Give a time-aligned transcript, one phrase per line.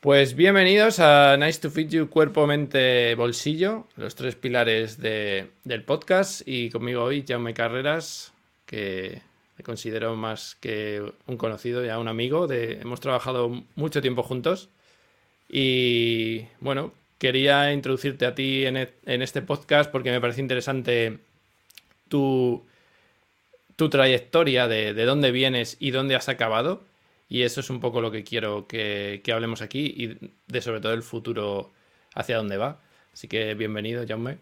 [0.00, 6.40] Pues bienvenidos a Nice to Fit You Cuerpo, Mente, Bolsillo, los tres pilares del podcast.
[6.46, 8.32] Y conmigo hoy Jaume Carreras,
[8.64, 9.20] que
[9.58, 12.46] me considero más que un conocido, ya un amigo.
[12.46, 14.70] De, hemos trabajado mucho tiempo juntos.
[15.50, 21.18] Y bueno, quería introducirte a ti en, e, este podcast porque me parece interesante
[22.08, 22.64] tu,
[23.76, 26.88] tu trayectoria de, de dónde vienes y dónde has acabado
[27.30, 30.92] y eso es un poco lo que quiero que, hablemos aquí y de sobre todo
[30.92, 31.70] el futuro
[32.12, 32.80] hacia dónde va.
[33.12, 34.38] Así que bienvenido, Jaume.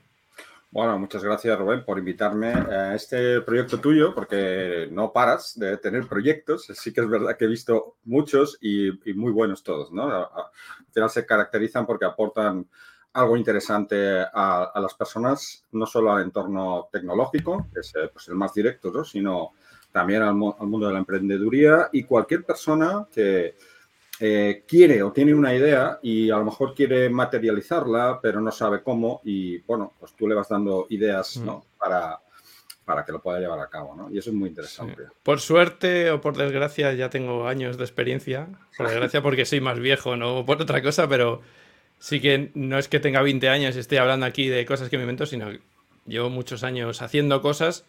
[0.71, 6.07] Bueno, muchas gracias, Rubén, por invitarme a este proyecto tuyo, porque no paras de tener
[6.09, 6.67] proyectos.
[6.75, 10.11] Sí que es verdad que he visto muchos y, muy buenos todos, ¿no?
[10.11, 10.47] Al
[10.91, 12.67] final se caracterizan porque aportan
[13.13, 18.35] algo interesante a, las personas, no solo al entorno tecnológico, que es eh, pues, el
[18.35, 19.05] más directo, ¿no?
[19.05, 19.53] sino
[19.93, 23.55] también al, mundo de la emprendeduría y cualquier persona que
[24.21, 28.83] eh, quiere o tiene una idea y a lo mejor quiere materializarla, pero no sabe
[28.83, 31.59] cómo y bueno, pues tú le vas dando ideas ¿no?
[31.59, 31.79] Mm.
[31.79, 32.21] para,
[32.85, 34.11] para que lo pueda llevar a cabo, ¿no?
[34.11, 35.05] Y eso es muy interesante.
[35.23, 38.49] Por suerte o por desgracia ya tengo años de experiencia.
[38.77, 41.41] Por desgracia porque soy más viejo, no por otra cosa, pero
[41.99, 44.97] sí que no es que tenga 20 años y esté hablando aquí de cosas que
[44.97, 45.61] me invento, sino que
[46.07, 47.85] llevo muchos años haciendo cosas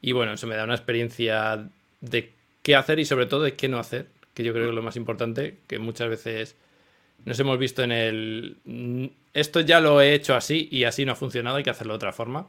[0.00, 1.68] y bueno, eso me da una experiencia
[2.00, 4.74] de qué hacer y sobre todo de qué no hacer, que yo creo que es
[4.74, 6.56] lo más importante, que muchas veces
[7.24, 9.12] nos hemos visto en el...
[9.34, 11.96] Esto ya lo he hecho así y así no ha funcionado, hay que hacerlo de
[11.96, 12.48] otra forma.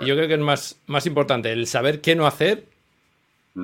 [0.00, 2.64] Y yo creo que es más, más importante el saber qué no hacer,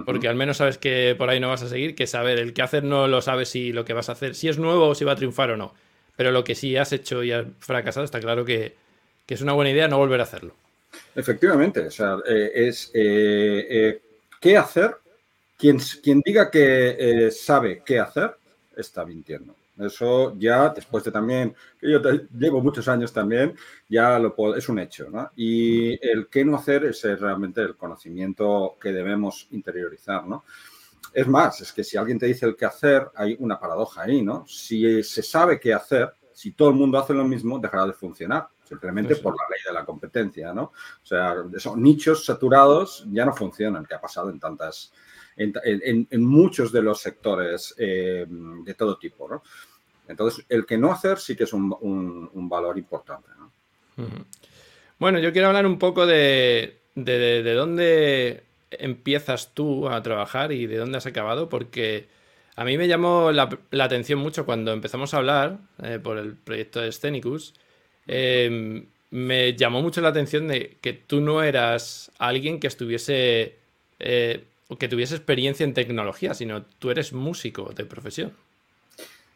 [0.04, 2.62] porque al menos sabes que por ahí no vas a seguir, que saber el qué
[2.62, 5.04] hacer no lo sabes si lo que vas a hacer, si es nuevo o si
[5.04, 5.74] va a triunfar o no.
[6.16, 8.76] Pero lo que sí has hecho y has fracasado, está claro que,
[9.26, 10.54] que es una buena idea no volver a hacerlo.
[11.14, 14.02] Efectivamente, o sea, eh, es eh, eh,
[14.40, 14.96] qué hacer.
[15.56, 18.34] Quien, quien diga que sabe qué hacer,
[18.74, 19.54] está mintiendo.
[19.78, 22.00] Eso ya, después de también, yo
[22.38, 23.54] llevo muchos años también,
[23.86, 25.10] ya lo es un hecho.
[25.10, 25.30] ¿no?
[25.36, 30.26] Y el qué no hacer es realmente el conocimiento que debemos interiorizar.
[30.26, 30.44] ¿no?
[31.12, 34.22] Es más, es que si alguien te dice el qué hacer, hay una paradoja ahí.
[34.22, 34.46] ¿no?
[34.46, 38.48] Si se sabe qué hacer, si todo el mundo hace lo mismo, dejará de funcionar
[38.70, 40.62] simplemente por la ley de la competencia, ¿no?
[40.62, 44.92] O sea, esos nichos saturados ya no funcionan, que ha pasado en tantas,
[45.36, 49.42] en, muchos de los sectores eh, de todo tipo, ¿no?
[50.06, 53.50] Entonces, el que no hacer sí que es un, valor importante, ¿no?
[55.00, 60.76] Bueno, yo quiero hablar un poco de, de, dónde empiezas tú a trabajar y de
[60.76, 62.08] dónde has acabado, porque
[62.54, 63.48] a mí me llamó la,
[63.80, 67.54] atención mucho cuando empezamos a hablar eh, por el proyecto de Scenicus,
[68.12, 73.54] Em, me llamó mucho la atención de que tú no eras alguien que estuviese,
[74.00, 74.44] eh,
[74.80, 78.32] que tuviese experiencia en tecnología, sino tú eres músico de profesión.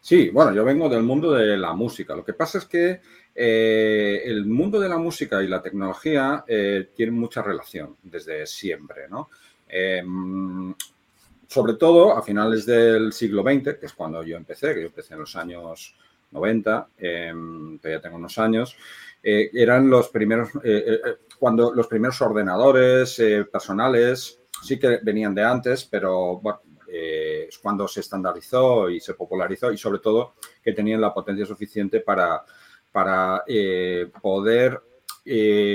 [0.00, 2.16] Sí, bueno, yo vengo del mundo de la música.
[2.16, 3.00] Lo que pasa es que
[3.32, 9.08] eh, el mundo de la música y la tecnología eh, tienen mucha relación desde siempre,
[9.08, 9.30] ¿no?
[9.68, 10.74] Em,
[11.46, 15.14] sobre todo a finales del siglo XX, que es cuando yo empecé, que yo empecé
[15.14, 15.94] en los años
[16.34, 18.76] 90, em, todavía tengo unos años,
[19.22, 25.42] eh, eran los primeros, eh, eh, cuando los primeros ordenadores personales sí que venían de
[25.42, 26.42] antes, pero
[26.86, 32.00] es cuando se estandarizó y se popularizó y sobre todo que tenían la potencia suficiente
[32.00, 32.44] para,
[32.92, 33.42] para
[34.22, 34.80] poder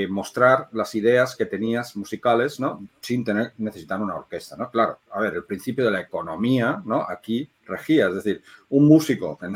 [0.09, 2.87] mostrar las ideas que tenías musicales, ¿no?
[3.01, 4.69] Sin tener, necesitar una orquesta, ¿no?
[4.69, 7.05] Claro, a ver, el principio de la economía, ¿no?
[7.09, 9.47] Aquí regía, es decir, un músico que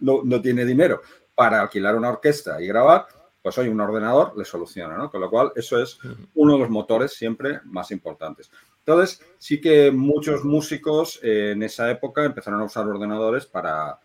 [0.00, 1.00] no, tiene dinero
[1.34, 3.06] para alquilar una orquesta y grabar,
[3.42, 5.10] pues hoy un ordenador le soluciona, ¿no?
[5.10, 5.98] Con lo cual, eso es
[6.34, 8.50] uno de los motores siempre más importantes.
[8.80, 13.98] Entonces, sí que muchos músicos eh, en esa época empezaron a usar ordenadores para,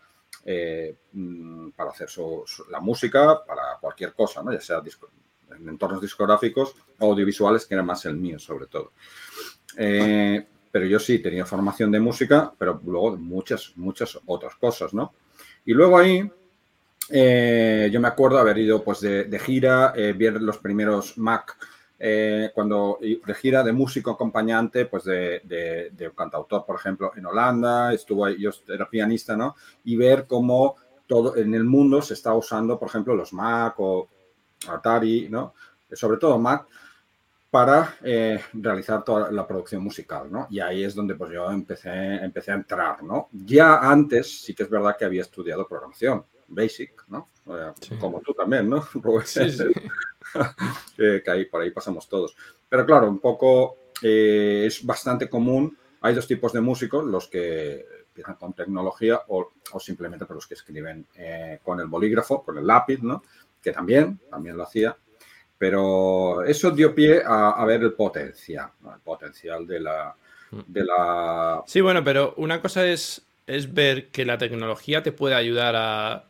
[0.44, 2.08] eh, mm, para hacer
[2.70, 4.52] la música, para cualquier cosa, ¿no?
[4.52, 4.80] Ya sea
[5.54, 8.92] en entornos discográficos audiovisuales, que era más el mío sobre todo.
[9.76, 15.14] Eh, pero yo sí tenía formación de música, pero luego muchas, muchas otras cosas, ¿no?
[15.64, 16.28] Y luego ahí,
[17.10, 21.56] eh, yo me acuerdo haber ido pues de, gira, eh, ver los primeros Mac,
[22.54, 28.28] cuando de gira de músico acompañante, pues de, de, cantautor, por ejemplo, en Holanda, estuvo
[28.28, 29.56] yo era pianista, ¿no?
[29.84, 30.76] Y ver cómo
[31.06, 34.08] todo en el mundo se está usando, por ejemplo, los Mac o
[34.68, 35.54] Atari, ¿no?
[35.92, 36.66] Sobre todo Mac,
[37.50, 40.46] para eh, realizar toda la producción musical, ¿no?
[40.50, 43.28] Y ahí es donde pues yo empecé, empecé a entrar, ¿no?
[43.32, 47.30] Ya antes sí que es verdad que había estudiado programación, Basic, ¿no?
[48.00, 48.86] Como tú también, ¿no?
[49.24, 49.64] Sí, sí.
[50.96, 52.36] que ahí, por ahí pasamos todos.
[52.68, 57.86] Pero claro, un poco eh, es bastante común, hay dos tipos de músicos, los que
[58.08, 62.66] empiezan con tecnología o, simplemente por los que escriben eh, con el bolígrafo, con el
[62.66, 63.22] lápiz, ¿no?
[63.66, 64.96] Que también, también lo hacía.
[65.58, 70.14] Pero eso dio pie a, ver el potencial, el potencial de la,
[70.68, 71.64] de la...
[71.66, 76.24] Sí, bueno, pero una cosa es, es ver que la tecnología te puede ayudar a,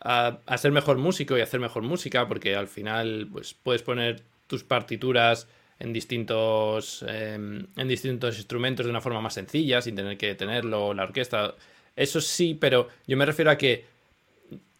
[0.00, 4.64] a, ser mejor músico y hacer mejor música, porque al final pues, puedes poner tus
[4.64, 5.46] partituras
[5.78, 10.92] en distintos, em, en distintos instrumentos de una forma más sencilla, sin tener que tenerlo,
[10.92, 11.54] la orquesta.
[11.94, 13.84] Eso sí, pero yo me refiero a que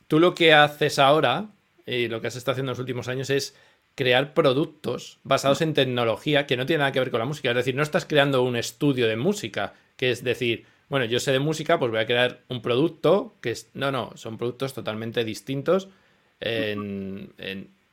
[0.09, 1.47] tú lo que haces ahora
[1.87, 3.55] y lo que has estado haciendo en los últimos años es
[3.95, 7.51] crear productos basados en tecnología que no tiene nada que ver con la música.
[7.51, 11.33] Es decir, no estás creando un estudio de música, que es decir, bueno, yo sé
[11.33, 13.71] de música, pues voy a crear un producto que es...
[13.75, 15.89] No, no, son productos totalmente distintos,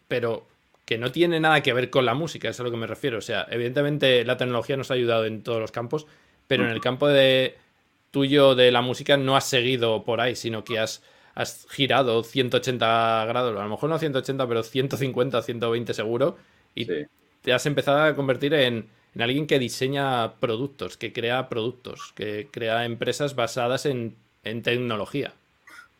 [0.07, 0.47] pero
[0.85, 3.19] que no tiene nada que ver con la música, es a lo que me refiero.
[3.19, 6.07] O sea, evidentemente la tecnología nos ha ayudado en todos los campos,
[6.47, 7.57] pero en el campo de
[8.09, 11.01] tuyo de la música no has seguido por ahí, sino que has,
[11.35, 16.37] has girado 180 grados, a lo mejor no 180, pero 150, 120 seguro,
[16.75, 16.85] y
[17.41, 22.47] te has empezado a convertir en en alguien que diseña productos, que crea productos, que
[22.51, 24.15] crea empresas basadas en,
[24.63, 25.33] tecnología.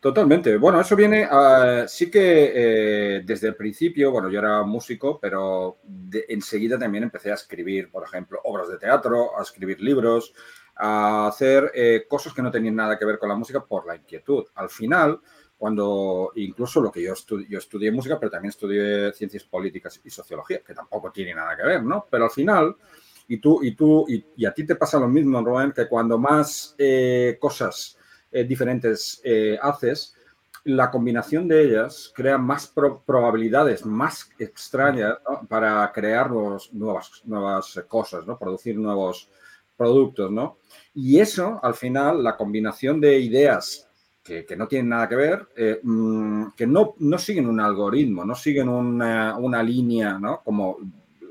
[0.00, 0.56] Totalmente.
[0.56, 5.78] Bueno, eso viene, a, sí que eh, desde el principio, bueno, yo era músico, pero
[6.28, 10.34] enseguida también empecé a escribir, por ejemplo, obras de teatro, a escribir libros,
[10.84, 13.94] a hacer eh, cosas que no tenían nada que ver con la música por la
[13.94, 14.44] inquietud.
[14.56, 15.20] Al final,
[15.56, 17.14] cuando incluso lo que yo,
[17.48, 21.62] yo estudié música, pero también estudié ciencias políticas y sociología, que tampoco tiene nada que
[21.62, 22.04] ver, ¿no?
[22.10, 22.74] Pero al final,
[23.28, 26.74] y tú, y tú, y, a ti te pasa lo mismo, Rubén, que cuando más
[26.76, 27.96] eh, cosas
[28.32, 30.16] eh, diferentes eh, haces,
[30.64, 35.18] la combinación de ellas crea más probabilidades más extrañas
[35.48, 38.36] para crear nuevas, nuevas cosas, ¿no?
[38.36, 39.30] Producir nuevos
[39.82, 40.58] productos, ¿no?
[40.94, 43.88] Y eso, al final, la combinación de ideas
[44.22, 48.68] que, no tienen nada que ver, eh, mm, que no, siguen un algoritmo, no siguen
[48.68, 50.40] una, línea, ¿no?
[50.44, 50.78] Como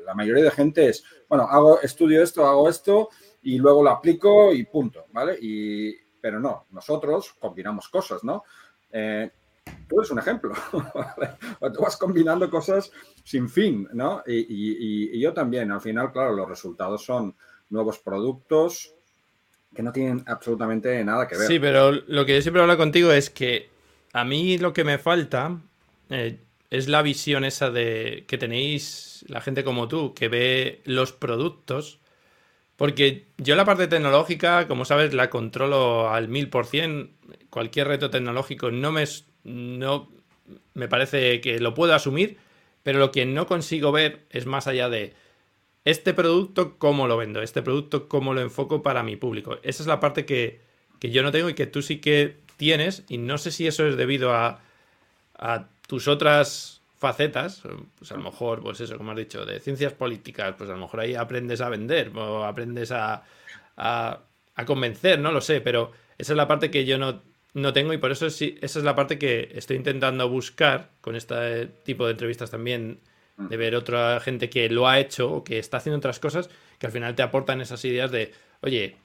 [0.06, 3.09] la mayoría de gente es, bueno, hago, estudio esto, hago esto
[3.44, 5.38] y luego lo aplico y punto, ¿vale?
[5.42, 8.44] Y, pero no, nosotros combinamos cosas, ¿no?
[8.92, 9.31] Eh,
[9.88, 10.51] tú eres un ejemplo,
[11.74, 12.92] Tú vas combinando cosas
[13.24, 14.21] sin fin, ¿no?
[14.27, 17.33] Y yo también, al final, claro, los resultados son
[17.72, 18.94] nuevos productos,
[19.74, 21.48] que no tienen absolutamente nada que ver.
[21.48, 23.70] Sí, pero lo que yo siempre hablo contigo es que
[24.14, 25.58] a mí lo que me falta
[26.10, 26.38] eh,
[26.70, 32.00] es la visión esa de que tenéis la gente como tú, que ve los productos.
[32.76, 37.12] Porque yo la parte tecnológica, como sabes, la controlo al mil por cien.
[37.50, 39.04] Cualquier reto tecnológico no me,
[39.44, 40.10] no
[40.74, 42.38] me parece que lo puedo asumir,
[42.84, 45.14] pero lo que no consigo ver es más allá de
[45.86, 47.42] este producto, ¿cómo lo vendo?
[47.42, 49.57] Este producto, ¿cómo lo enfoco para mi público?
[49.63, 50.62] Esa es la parte que,
[51.01, 53.98] yo no tengo y que tú sí que tienes y no sé si eso es
[53.98, 54.62] debido a,
[55.88, 57.63] tus otras facetas,
[57.98, 60.80] pues a lo mejor, pues eso, como has dicho, de ciencias políticas, pues a lo
[60.80, 63.24] mejor ahí aprendes a vender o aprendes a,
[63.75, 64.19] a,
[64.66, 67.24] convencer, no lo sé, pero esa es la parte que yo no,
[67.56, 71.16] no tengo y por eso sí, esa es la parte que estoy intentando buscar con
[71.16, 73.01] este tipo de entrevistas también
[73.38, 76.50] de ver otra gente que lo ha hecho o que está haciendo otras cosas
[76.81, 78.95] que al final te aportan esas ideas de, oye,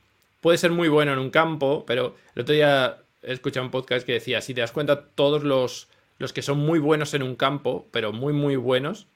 [0.41, 4.07] puede ser muy bueno en un campo, pero el otro día he escuchado un podcast
[4.07, 5.89] que decía, si te das cuenta, todos los,
[6.19, 9.09] los que son muy buenos en un campo, pero muy, muy buenos,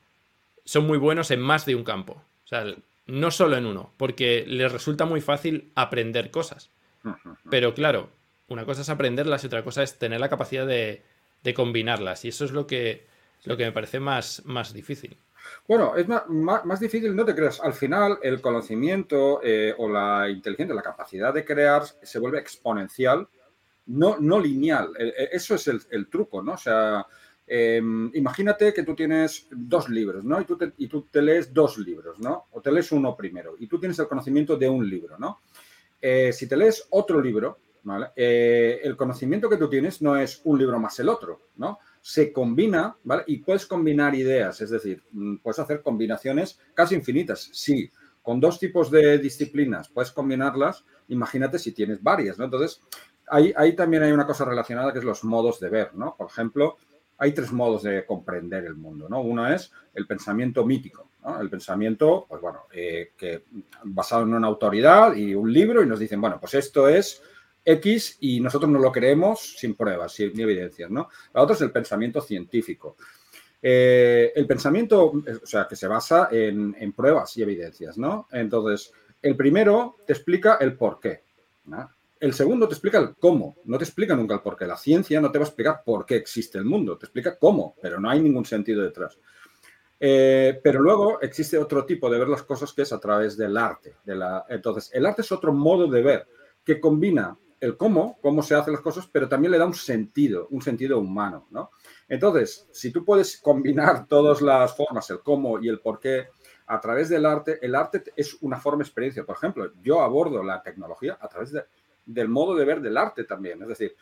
[0.64, 2.22] son muy buenos en más de un campo.
[2.44, 2.66] O sea,
[3.06, 6.70] no solo en uno, porque les resulta muy fácil aprender cosas.
[7.48, 8.10] Pero claro,
[8.48, 11.02] una cosa es aprenderlas y otra cosa es tener la capacidad de,
[11.42, 12.24] de combinarlas.
[12.24, 13.06] Y eso es lo que,
[13.44, 15.16] lo que me parece más, más difícil.
[15.66, 17.60] Bueno, es más, más, difícil, no te creas.
[17.60, 23.28] Al final, el conocimiento eh, o la inteligencia, la capacidad de crear se vuelve exponencial,
[23.86, 24.92] no, no lineal.
[24.98, 26.52] E, e, eso es el, truco, ¿no?
[26.52, 27.06] O sea,
[27.46, 30.40] em, imagínate que tú tienes dos libros, ¿no?
[30.40, 32.46] Y tú, te, y tú te lees dos libros, ¿no?
[32.52, 35.40] O te lees uno primero y tú tienes el conocimiento de un libro, ¿no?
[36.00, 38.08] Eh, si te lees otro libro, ¿vale?
[38.16, 41.78] Eh, el conocimiento que tú tienes no es un libro más el otro, ¿no?
[42.00, 42.96] Se combina.
[43.26, 47.50] Y puedes combinar ideas, es decir, mm, puedes hacer combinaciones casi infinitas.
[47.52, 47.90] Sí,
[48.22, 52.44] con dos tipos de disciplinas puedes combinarlas, imagínate si tienes varias, ¿no?
[52.44, 52.80] Entonces,
[53.28, 56.14] ahí, ahí también hay una cosa relacionada que es los modos de ver, ¿no?
[56.16, 56.76] Por ejemplo,
[57.20, 59.20] hay tres modos de comprender el mundo, ¿no?
[59.20, 61.10] Uno es el pensamiento mítico.
[61.38, 63.44] El pensamiento, pues bueno, eh, que
[63.84, 67.22] basado en una autoridad y un libro y nos dicen, bueno, pues esto es
[67.64, 71.08] X y nosotros no lo creemos sin pruebas, sin evidencias, ¿no?
[71.34, 72.96] La otra es el pensamiento científico.
[73.62, 78.26] Eh, el pensamiento, o sea, que se basa en, pruebas y evidencias, ¿no?
[78.32, 81.22] Entonces, el primero te explica el por qué.
[82.18, 84.66] El segundo te explica el cómo, no te explica nunca el por qué.
[84.66, 87.76] La ciencia no te va a explicar por qué existe el mundo, te explica cómo,
[87.80, 89.18] pero no hay ningún sentido detrás.
[90.02, 93.56] Eh, pero luego existe otro tipo de ver las cosas que es a través del
[93.58, 93.96] arte.
[94.48, 96.26] Entonces, el arte es otro modo de ver
[96.64, 100.48] que combina el cómo, cómo se hacen las cosas, pero también le da un sentido,
[100.50, 101.70] un sentido humano, ¿no?
[102.08, 106.28] Entonces, si tú puedes combinar todas las formas, el cómo y el por qué,
[106.66, 109.24] a través del arte, el arte es una forma de experiencia.
[109.24, 111.64] Por ejemplo, yo abordo la tecnología a través de,
[112.06, 113.60] del modo de ver del arte también.
[113.62, 113.94] Es decir,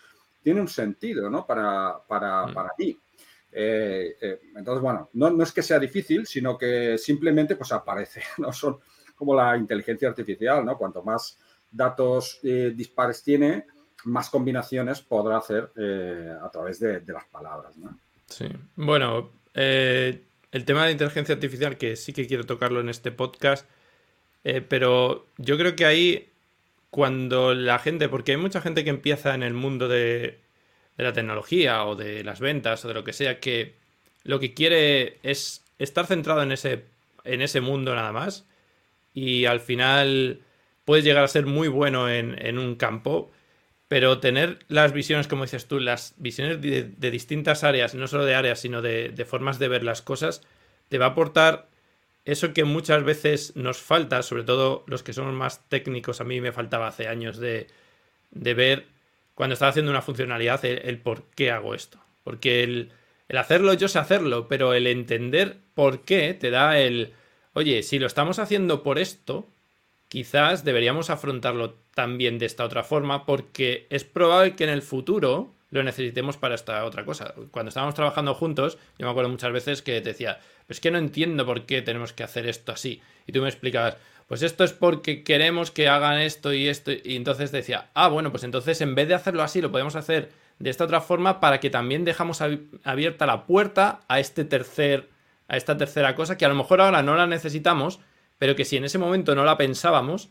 [0.43, 1.47] tiene un sentido ¿no?
[1.47, 2.55] para, para, mm.
[2.55, 2.97] para mí.
[3.51, 8.23] Eh, eh, entonces, bueno, no, no, es que sea difícil, sino que simplemente pues aparece.
[8.39, 8.53] ¿no?
[8.53, 8.79] Son
[9.17, 10.79] como la inteligencia artificial, ¿no?
[10.79, 11.39] Cuanto más
[11.71, 13.67] datos eh, dispares tiene,
[14.05, 15.71] más combinaciones podrá hacer
[16.41, 17.77] a través de, de, las palabras.
[17.77, 17.99] ¿no?
[18.27, 18.47] Sí.
[18.77, 23.69] Bueno, el tema de inteligencia artificial, que sí que quiero tocarlo en este podcast,
[24.69, 26.29] pero yo creo que ahí
[26.91, 30.39] cuando la gente, porque hay mucha gente que empieza en el mundo de,
[30.97, 33.75] la tecnología o de las ventas o de lo que sea, que
[34.25, 36.85] lo que quiere es estar centrado en ese,
[37.25, 38.47] en ese mundo nada más
[39.15, 40.41] y al final
[40.89, 43.31] puedes llegar a ser muy bueno en, un campo,
[43.89, 48.35] pero tener las visiones, como dices tú, las visiones de, distintas áreas, no solo de
[48.35, 50.41] áreas, sino de, formas de ver las cosas,
[50.89, 51.69] te va a aportar
[52.25, 56.41] eso que muchas veces nos falta, sobre todo los que somos más técnicos, a mí
[56.41, 57.67] me faltaba hace años de,
[58.31, 58.87] ver
[59.35, 62.01] cuando estaba haciendo una funcionalidad el, por qué hago esto.
[62.25, 62.93] Porque el,
[63.37, 67.13] hacerlo, yo sé hacerlo, pero el entender por qué te da el,
[67.53, 69.51] oye, si lo estamos haciendo por esto,
[70.09, 75.55] quizás deberíamos afrontarlo también de esta otra forma, porque es probable que en el futuro
[75.71, 77.35] lo necesitemos para esta otra cosa.
[77.51, 80.99] Cuando estábamos trabajando juntos, yo me acuerdo muchas veces que te decía, es que no
[80.99, 83.03] entiendo por qué tenemos que hacer esto así.
[83.27, 83.97] Y tú me explicabas,
[84.27, 86.93] pues esto es porque queremos que hagan esto y esto.
[86.93, 90.31] Y entonces decía, ah, bueno, pues entonces en vez de hacerlo así, lo podemos hacer
[90.59, 92.43] de esta otra forma para que también dejamos
[92.85, 95.09] abierta la puerta a este tercer,
[95.49, 98.01] a esta tercera cosa que a lo mejor ahora no la necesitamos,
[98.39, 100.31] pero que si en ese momento no la pensábamos,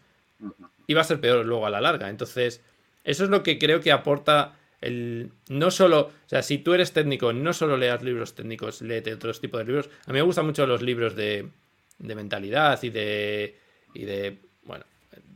[0.88, 2.10] iba a ser peor luego a la larga.
[2.10, 2.62] Entonces,
[3.04, 6.94] eso es lo que creo que aporta el, no solo, o sea, si tú eres
[6.94, 9.90] técnico, no solo leas libros técnicos, léete otros tipos de libros.
[10.06, 11.50] A mí me gustan mucho los libros de,
[12.00, 13.58] de mentalidad y de,
[13.94, 14.86] y de, bueno,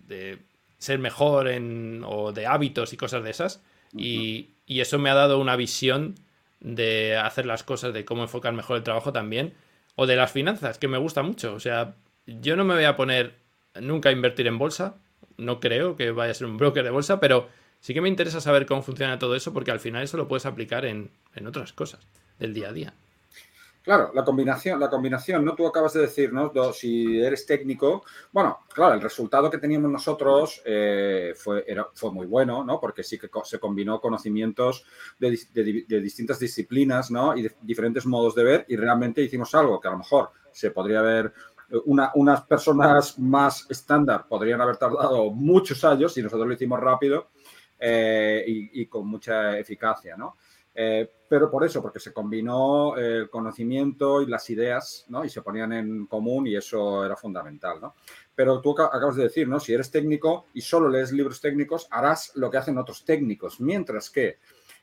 [0.08, 0.40] de
[0.78, 3.62] ser mejor en, o de hábitos y cosas de esas.
[3.96, 6.16] y, y, eso me ha dado una visión
[6.62, 9.54] de hacer las cosas, de cómo enfocar mejor el trabajo también.
[9.96, 11.54] O de las finanzas, que me gusta mucho.
[11.54, 13.36] O sea, yo no me voy a poner
[13.80, 14.96] nunca a invertir en bolsa.
[15.38, 17.48] No creo que vaya a ser un broker de bolsa, pero
[17.80, 20.46] sí que me interesa saber cómo funciona todo eso porque al final eso lo puedes
[20.46, 21.12] aplicar en,
[21.46, 22.08] otras cosas
[22.40, 22.94] del día a día.
[23.84, 25.56] Claro, la combinación, la combinación, ¿no?
[25.56, 26.52] Tú acabas de decir, ¿no?
[26.72, 32.64] Si eres técnico, bueno, claro, el resultado que teníamos nosotros eh, fue, fue muy bueno,
[32.64, 32.80] ¿no?
[32.80, 34.86] Porque sí que se combinó conocimientos
[35.18, 37.36] de, distintas disciplinas, ¿no?
[37.36, 40.70] Y de diferentes modos de ver y realmente hicimos algo que a lo mejor se
[40.70, 41.34] podría haber,
[41.86, 47.30] una, unas personas más estándar podrían haber tardado muchos años y nosotros lo hicimos rápido
[47.80, 50.38] eh, y, con mucha eficacia, ¿no?
[50.74, 55.26] Eh, pero por eso, porque se combinó el conocimiento y las ideas, ¿no?
[55.26, 57.96] Y se ponían en común y eso era fundamental, ¿no?
[58.36, 59.60] Pero tú acabas de decir, ¿no?
[59.60, 64.10] Si eres técnico y solo lees libros técnicos, harás lo que hacen otros técnicos, mientras
[64.10, 64.38] que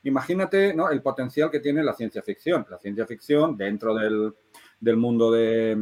[0.04, 0.90] imagínate ¿no?
[0.90, 2.66] el potencial que tiene la ciencia ficción.
[2.70, 4.34] La ciencia ficción dentro del,
[4.80, 5.76] del mundo de,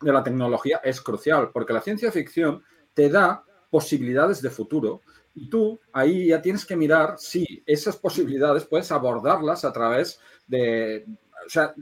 [0.00, 5.02] de, la tecnología es crucial, porque la ciencia ficción te da posibilidades de futuro
[5.34, 11.06] y tú ahí ya tienes que mirar si esas posibilidades puedes abordarlas a través de...
[11.44, 11.74] O sea,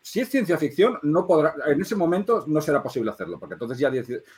[0.00, 3.78] si es ciencia ficción, no podrá, en ese momento no será posible hacerlo, porque entonces
[3.78, 3.92] ya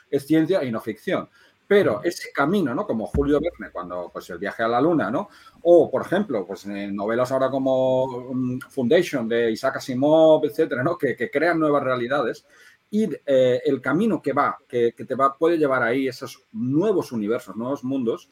[0.09, 1.29] es ciencia y no ficción.
[1.65, 2.85] Pero ese camino, ¿no?
[2.85, 5.29] Como Julio Verne, cuando pues el viaje a la luna, ¿no?
[5.61, 10.97] O, por ejemplo, pues en novelas ahora como mm, Foundation de Isaac Asimov, etcétera, ¿no?
[10.97, 12.45] Que, que crean nuevas realidades
[12.93, 17.55] y eh, el camino que va, que, te va, puede llevar ahí esos nuevos universos,
[17.55, 18.29] nuevos mundos,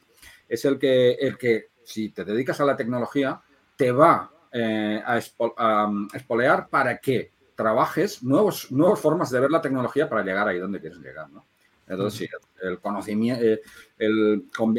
[0.48, 3.42] es el que, el que si te dedicas a la tecnología,
[3.74, 5.18] te va eh, a,
[6.14, 10.78] espolear para que trabajes nuevos, nuevas formas de ver la tecnología para llegar ahí donde
[10.78, 11.44] quieres llegar, ¿no?
[11.88, 12.30] Entonces,
[12.62, 13.60] el conocimiento, eh,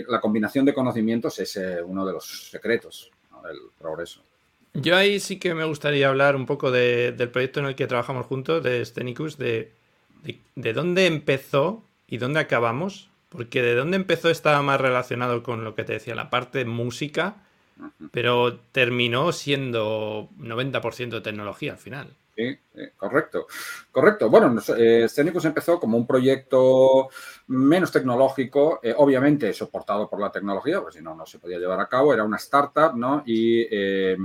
[0.07, 3.11] la combinación de conocimientos es eh, uno de los secretos
[3.43, 4.23] del progreso.
[4.73, 8.25] Yo ahí sí que me gustaría hablar un poco del proyecto en el que trabajamos
[8.25, 9.73] juntos, de Stenicus, de,
[10.55, 15.73] de dónde empezó y dónde acabamos porque de dónde empezó estaba más relacionado con lo
[15.73, 17.37] que te decía, la parte música,
[18.11, 22.13] pero terminó siendo 90% de tecnología al final.
[22.35, 22.57] Sí,
[22.97, 23.45] correcto.
[23.91, 24.29] Correcto.
[24.29, 25.07] Bueno, eh,
[25.43, 27.09] empezó como un proyecto
[27.47, 31.79] menos tecnológico, eh, obviamente soportado por la tecnología, porque si no, no se podía llevar
[31.79, 32.13] a cabo.
[32.13, 33.21] Era una startup, ¿no?
[33.25, 34.17] Y, eh,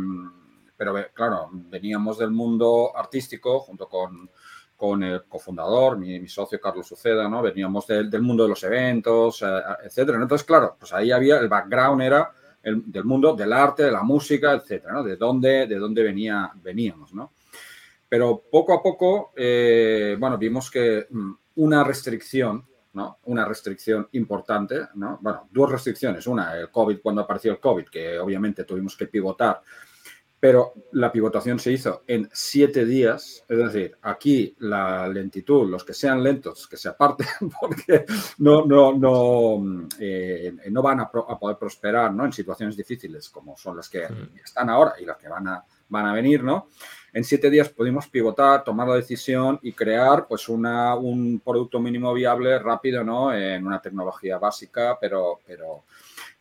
[0.77, 4.31] pero claro, veníamos del mundo artístico junto con,
[4.79, 7.43] con el cofundador, mi, socio Carlos Suceda, ¿no?
[7.43, 10.19] Veníamos del, mundo de los eventos, eh, etcétera.
[10.23, 12.31] Entonces, claro, pues ahí había, el background era
[12.63, 15.03] el, del mundo del arte, de la música, etcétera, ¿no?
[15.03, 17.33] De dónde, de dónde venía, veníamos, ¿no?
[18.09, 23.19] Pero poco a poco, eh, bueno, vimos que mm, una restricción, ¿no?
[23.25, 25.19] Una restricción importante, ¿no?
[25.21, 26.27] Bueno, dos restricciones.
[26.27, 29.63] Una, el COVID, cuando apareció el COVID, que obviamente tuvimos que pivotar,
[30.41, 33.45] pero la pivotación se hizo en siete días.
[33.49, 37.27] Es decir, aquí la lentitud, los que sean lentos, que se aparten,
[37.61, 38.07] porque
[38.39, 42.25] no, no, no, eh, no van a, poder prosperar, ¿no?
[42.25, 44.07] En situaciones difíciles como son las que
[44.45, 46.69] están ahora y las que van a, van a venir, ¿no?
[47.19, 52.15] En siete días pudimos pivotar, tomar la decisión y crear pues una, un producto mínimo
[52.15, 53.35] viable rápido, ¿no?
[53.35, 55.83] En una tecnología básica, pero, pero,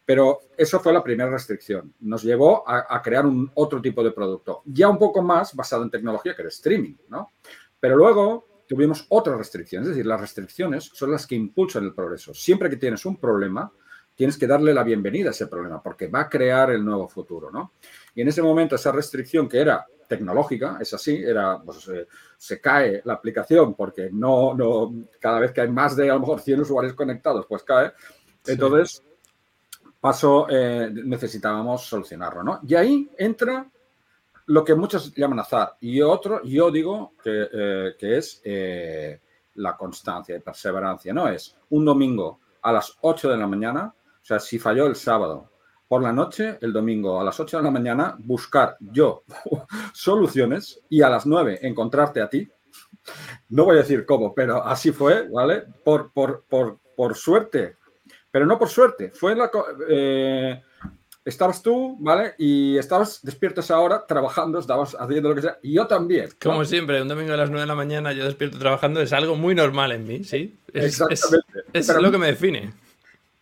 [0.06, 1.96] pero eso fue la primera restricción.
[2.02, 5.90] Nos llevó a, crear un otro tipo de producto, ya un poco más basado en
[5.90, 7.32] tecnología, que era streaming, ¿no?
[7.80, 12.36] Pero luego tuvimos otras restricciones, es decir, las restricciones son las que impulsan el progreso.
[12.36, 13.72] Siempre que tienes un problema,
[14.18, 17.52] tienes que darle la bienvenida a ese problema, porque va a crear el nuevo futuro,
[17.52, 17.74] ¿no?
[18.16, 22.60] Y en ese momento esa restricción que era tecnológica, es así, era, pues, eh, se
[22.60, 26.40] cae la aplicación porque no, no, cada vez que hay más de a lo mejor
[26.40, 27.92] 100 usuarios conectados, pues cae.
[28.48, 29.04] Entonces,
[30.02, 32.60] paso, eh, necesitábamos solucionarlo, ¿no?
[32.68, 33.70] Y ahí entra
[34.48, 38.42] lo que muchos llaman azar y otro, yo digo que, eh, que es
[39.56, 41.28] la constancia y perseverancia, ¿no?
[41.28, 43.94] Es un domingo a las 8 de la mañana,
[44.28, 45.52] sea, si falló el sábado
[45.88, 49.24] por la noche, el domingo a las 8 de la mañana, buscar yo
[49.94, 52.48] soluciones y a las 9 encontrarte a ti.
[53.50, 55.64] No voy a decir cómo, pero así fue, ¿vale?
[55.86, 57.78] Por, por, por, por suerte,
[58.30, 59.50] pero no por suerte, fue la...
[59.90, 60.62] Eh,
[61.24, 62.36] estabas tú, ¿vale?
[62.38, 66.30] Y estabas despiertos ahora trabajando, estabas haciendo lo que sea, y yo también.
[66.42, 69.36] Como siempre, un domingo a las 9 de la mañana yo despierto trabajando, es algo
[69.36, 70.60] muy normal en mí, ¿sí?
[70.74, 71.64] Exactamente.
[71.72, 72.74] Es, es lo que me define.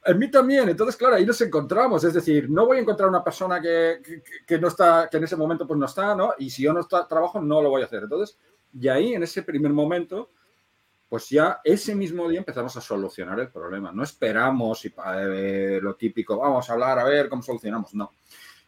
[0.07, 0.69] En mí también.
[0.69, 2.03] Entonces, claro, ahí nos encontramos.
[2.03, 4.01] Es decir, no voy a encontrar una persona que,
[4.45, 6.33] que, no está, que en ese momento pues no está, ¿no?
[6.37, 8.03] Y si yo no está, trabajo, no lo voy a hacer.
[8.03, 8.37] Entonces,
[8.79, 10.29] y ahí, en ese primer momento,
[11.09, 13.91] pues ya ese mismo día empezamos a solucionar el problema.
[13.91, 17.95] No esperamos y eh, lo típico, vamos a hablar a ver cómo solucionamos.
[17.95, 18.11] No.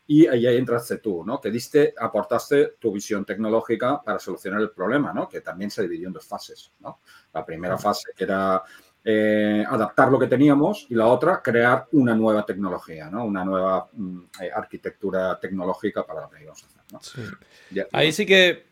[0.10, 1.42] Y ahí entraste tú, ¿no?
[1.42, 5.28] Que diste, aportaste tu visión tecnológica para solucionar el problema, ¿no?
[5.28, 7.02] Que también se dividió en dos fases, ¿no?
[7.34, 8.64] La primera fase que era
[9.10, 13.24] eh, adaptar lo que teníamos y la otra, crear una nueva tecnología, ¿no?
[13.24, 17.88] una nueva mm, eh, arquitectura tecnológica para lo que íbamos a hacer.
[17.94, 18.66] Ahí sí que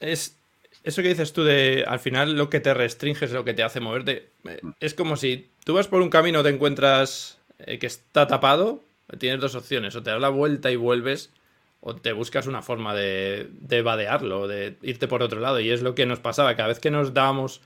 [0.00, 0.34] es
[0.82, 3.62] eso que dices tú de al final lo que te restringe es lo que te
[3.62, 4.30] hace moverte.
[4.42, 4.70] Eh, mm.
[4.80, 8.80] Es como si tú vas por un camino, te encuentras que está tapado,
[9.20, 11.30] tienes dos opciones, o te das la vuelta y vuelves,
[11.80, 15.60] o te buscas una forma de, de vadearlo, de irte por otro lado.
[15.60, 17.60] Y es lo que nos pasaba, cada vez que nos dábamos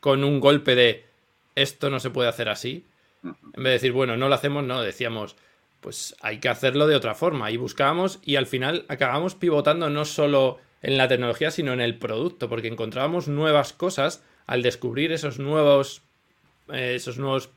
[0.00, 1.11] con un golpe de
[1.54, 2.86] esto no se puede hacer así.
[3.22, 5.36] En vez de decir, bueno, no lo hacemos, no, decíamos,
[5.80, 7.50] pues hay que hacerlo de otra forma.
[7.50, 11.98] Y buscábamos y al final acabamos pivotando no solo en la tecnología, sino en el
[11.98, 16.02] producto, porque encontrábamos nuevas cosas al descubrir esos nuevos,
[16.72, 17.50] eh, esos nuevos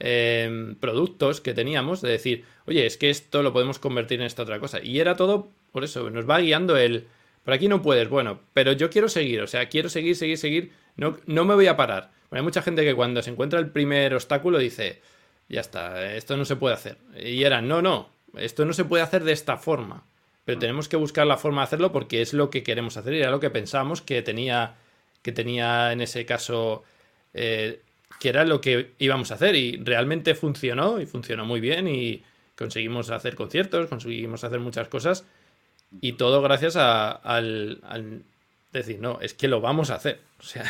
[0.00, 4.42] eh, productos que teníamos, de decir, oye, es que esto lo podemos convertir en esta
[4.42, 4.82] otra cosa.
[4.82, 7.06] Y era todo, por eso, nos va guiando el,
[7.44, 10.72] por aquí no puedes, bueno, pero yo quiero seguir, o sea, quiero seguir, seguir, seguir,
[10.96, 14.14] no, no me voy a parar hay mucha gente que cuando se encuentra el primer
[14.14, 15.02] obstáculo dice,
[15.48, 16.96] ya está, esto no se puede hacer.
[17.22, 20.04] Y era, no, no, esto no se puede hacer de esta forma.
[20.44, 23.20] Pero tenemos que buscar la forma de hacerlo porque es lo que queremos hacer y
[23.20, 24.76] era lo que pensamos que tenía,
[25.20, 26.82] que tenía en ese caso,
[27.34, 27.82] eh,
[28.18, 29.54] que era lo que íbamos a hacer.
[29.54, 32.24] Y realmente funcionó y funcionó muy bien y
[32.56, 35.26] conseguimos hacer conciertos, conseguimos hacer muchas cosas.
[36.00, 38.22] Y todo gracias al, al
[38.72, 40.20] decir, no, es que lo vamos a hacer.
[40.38, 40.64] O sea,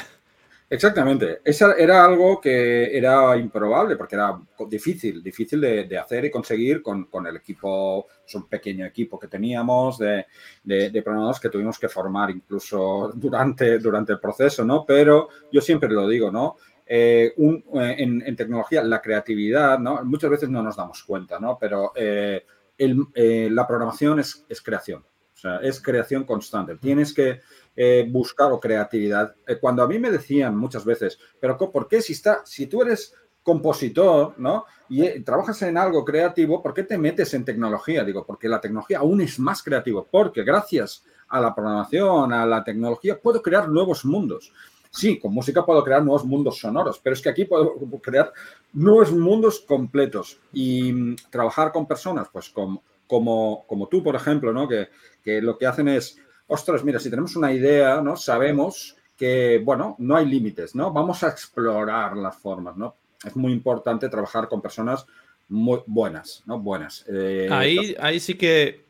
[0.72, 1.42] Exactamente.
[1.44, 7.06] Esa era algo que era improbable porque era difícil, difícil de, hacer y conseguir con,
[7.26, 10.24] el equipo, es un pequeño equipo que teníamos de,
[10.64, 14.86] de, programadores que tuvimos que formar incluso durante, durante el proceso, ¿no?
[14.86, 16.56] Pero yo siempre lo digo, ¿no?
[16.86, 20.02] Eh, eh, en, tecnología, la creatividad, ¿no?
[20.06, 21.58] Muchas veces no nos damos cuenta, ¿no?
[21.60, 22.46] Pero eh,
[22.78, 26.76] la programación es, es creación, o sea, es creación constante.
[26.76, 27.42] Tienes que
[27.74, 29.34] eh, buscar o creatividad.
[29.46, 32.82] Eh, cuando a mí me decían muchas veces, pero ¿por qué si, está, si tú
[32.82, 34.66] eres compositor, ¿no?
[34.88, 38.04] Y eh, trabajas en algo creativo, ¿por qué te metes en tecnología?
[38.04, 42.62] Digo, porque la tecnología aún es más creativo, porque gracias a la programación, a la
[42.62, 44.52] tecnología, puedo crear nuevos mundos.
[44.90, 48.32] Sí, con música puedo crear nuevos mundos sonoros, pero es que aquí puedo crear
[48.74, 54.52] nuevos mundos completos y mm, trabajar con personas, pues como, como, como tú, por ejemplo,
[54.52, 54.68] ¿no?
[54.68, 54.90] Que,
[55.24, 56.18] que lo que hacen es,
[56.52, 58.16] ostras, mira, si tenemos una idea, ¿no?
[58.16, 60.92] Sabemos que, bueno, no hay límites, ¿no?
[60.92, 62.96] Vamos a explorar las formas, ¿no?
[63.24, 65.06] Es muy importante trabajar con personas
[65.48, 66.58] muy buenas, ¿no?
[66.58, 67.04] Buenas.
[67.08, 68.84] Eh, ahí, ahí sí que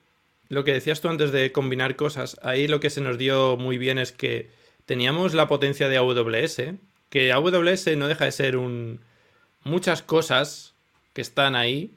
[0.49, 3.79] lo que decías tú antes de combinar cosas, ahí lo que se nos dio muy
[3.79, 4.51] bien es que
[4.85, 6.75] teníamos la potencia de AWS,
[7.11, 9.01] que AWS no deja de ser un
[9.65, 10.75] muchas cosas
[11.13, 11.93] que están ahí,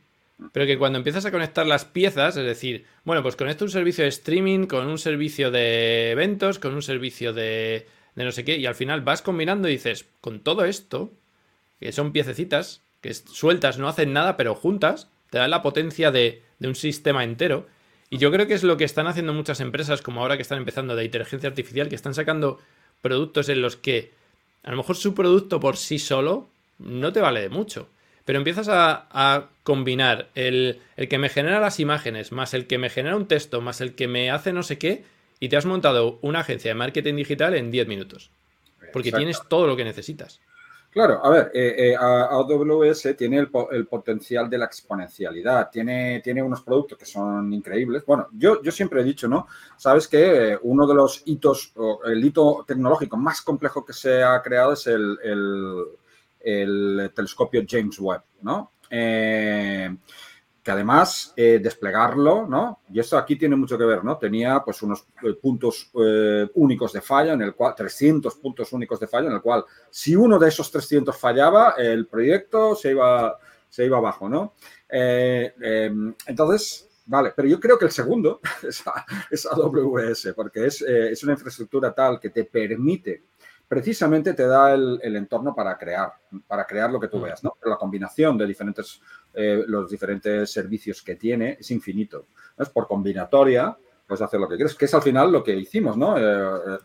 [0.51, 4.03] pero que cuando empiezas a conectar las piezas, es decir, bueno, pues conecto un servicio
[4.03, 8.57] de streaming con un servicio de eventos, con un servicio de, de no sé qué,
[8.57, 11.11] y al final vas combinando y dices, con todo esto,
[11.79, 16.41] que son piececitas, que sueltas no hacen nada, pero juntas, te dan la potencia de,
[16.59, 17.67] de un sistema entero.
[18.09, 20.59] Y yo creo que es lo que están haciendo muchas empresas, como ahora que están
[20.59, 22.59] empezando de inteligencia artificial, que están sacando
[23.01, 24.11] productos en los que
[24.63, 27.87] a lo mejor su producto por sí solo no te vale de mucho.
[28.25, 33.15] Pero empiezas a, combinar el, que me genera las imágenes, más el que me genera
[33.15, 35.05] un texto, más el que me hace no sé qué,
[35.39, 38.31] y te has montado una agencia de marketing digital en 10 minutos.
[38.93, 40.39] Porque tienes todo lo que necesitas.
[40.95, 43.49] Claro, a ver, eh, eh, AWS tiene el,
[43.85, 48.05] potencial de la exponencialidad, tiene, tiene unos productos que son increíbles.
[48.05, 49.45] Bueno, yo, yo siempre he dicho, ¿no?
[49.75, 51.73] Sabes que eh, uno de los hitos,
[52.05, 55.83] el hito tecnológico más complejo que se ha creado es el, el,
[57.13, 58.71] telescopio James Webb, ¿no?
[60.65, 62.79] que además eh, desplegarlo, ¿no?
[62.91, 64.17] Y eso aquí tiene mucho que ver, ¿no?
[64.17, 68.99] Tenía pues unos eh, puntos eh, únicos de falla, en el cual, 300 puntos únicos
[68.99, 73.37] de falla, en el cual si uno de esos 300 fallaba, el proyecto se iba,
[73.69, 74.55] se iba abajo, ¿no?
[74.89, 78.41] Em, entonces, vale, pero yo creo que el segundo
[79.29, 83.21] es, AWS, porque es, es una infraestructura tal que te permite
[83.67, 86.13] precisamente te da el, entorno para crear,
[86.47, 87.23] para crear lo que tú mm.
[87.23, 87.57] veas, ¿no?
[87.65, 89.01] la combinación de diferentes,
[89.33, 92.27] eh, los diferentes servicios que tiene es infinito.
[92.57, 93.75] Es por combinatoria,
[94.07, 96.17] puedes hacer lo que quieres, que es al final lo que hicimos, ¿no?
[96.17, 96.77] Eh,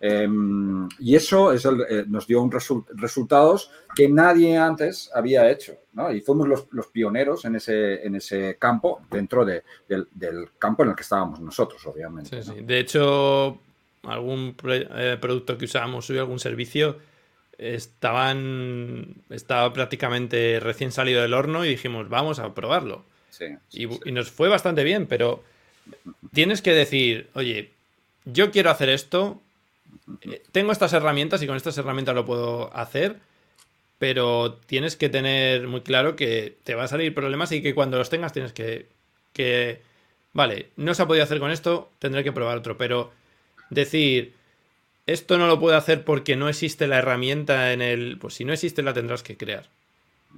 [0.00, 1.64] eh, em, y eso es
[2.08, 6.10] nos dio un resultados que nadie antes había hecho, ¿no?
[6.12, 9.62] Y fuimos los, pioneros en ese, en ese campo, dentro del,
[10.58, 12.42] campo en el que estábamos nosotros, obviamente.
[12.42, 12.62] Sí, sí.
[12.62, 13.60] De hecho,
[14.04, 16.98] algún eh, producto que usábamos o algún servicio,
[17.58, 23.04] estaban estaba prácticamente recién salido del horno y dijimos, vamos a probarlo.
[23.72, 25.42] y, nos fue bastante bien, pero
[26.32, 27.70] tienes que decir, oye,
[28.24, 29.40] yo quiero hacer esto,
[30.22, 33.16] eh, tengo estas herramientas y con estas herramientas lo puedo hacer,
[33.98, 37.98] pero tienes que tener muy claro que te van a salir problemas y que cuando
[37.98, 38.86] los tengas tienes que,
[39.32, 39.80] que,
[40.32, 43.12] vale, no se ha podido hacer con esto, tendré que probar otro, pero
[43.74, 44.34] decir,
[45.06, 48.18] esto no lo puedo hacer porque no existe la herramienta en el...
[48.18, 49.68] Pues si no existe la tendrás que crear.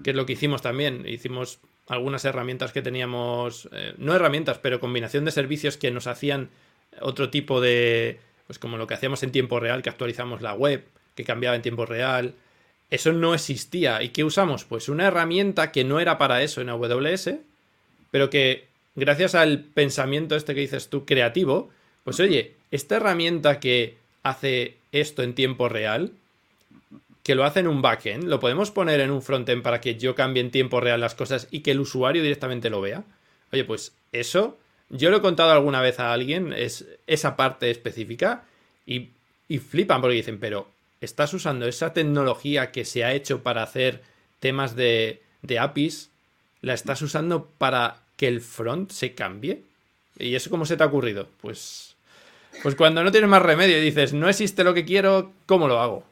[0.03, 1.07] Que es lo que hicimos también.
[1.07, 6.49] Hicimos algunas herramientas que teníamos, eh, no herramientas, pero combinación de servicios que nos hacían
[7.01, 10.85] otro tipo de, pues como lo que hacíamos en tiempo real, que actualizamos la web,
[11.15, 12.35] que cambiaba en tiempo real.
[12.91, 14.03] Eso no existía.
[14.03, 14.65] ¿Y qué usamos?
[14.65, 17.31] Pues una herramienta que no era para eso en AWS,
[18.11, 21.71] pero que gracias al pensamiento este que dices tú creativo,
[22.05, 26.11] pues oye, esta herramienta que hace esto en tiempo real,
[27.23, 30.17] que lo hace en un backend, lo podemos poner en un frontend para que yo
[30.17, 33.05] cambie en tiempo real las cosas y que el usuario directamente lo vea.
[33.53, 34.59] Oye, pues eso,
[34.91, 38.43] yo lo he contado alguna vez a alguien, es esa parte específica,
[38.85, 39.11] y,
[39.47, 40.67] y flipan porque dicen, pero
[41.01, 44.03] estás usando esa tecnología que se ha hecho para hacer
[44.41, 46.11] temas de, de APIs,
[46.61, 49.63] la estás usando para que el front se cambie.
[50.19, 51.29] ¿Y eso cómo se te ha ocurrido?
[51.41, 51.94] Pues
[52.63, 55.81] pues cuando no tienes más remedio y dices, no existe lo que quiero, ¿cómo lo
[55.81, 56.03] hago?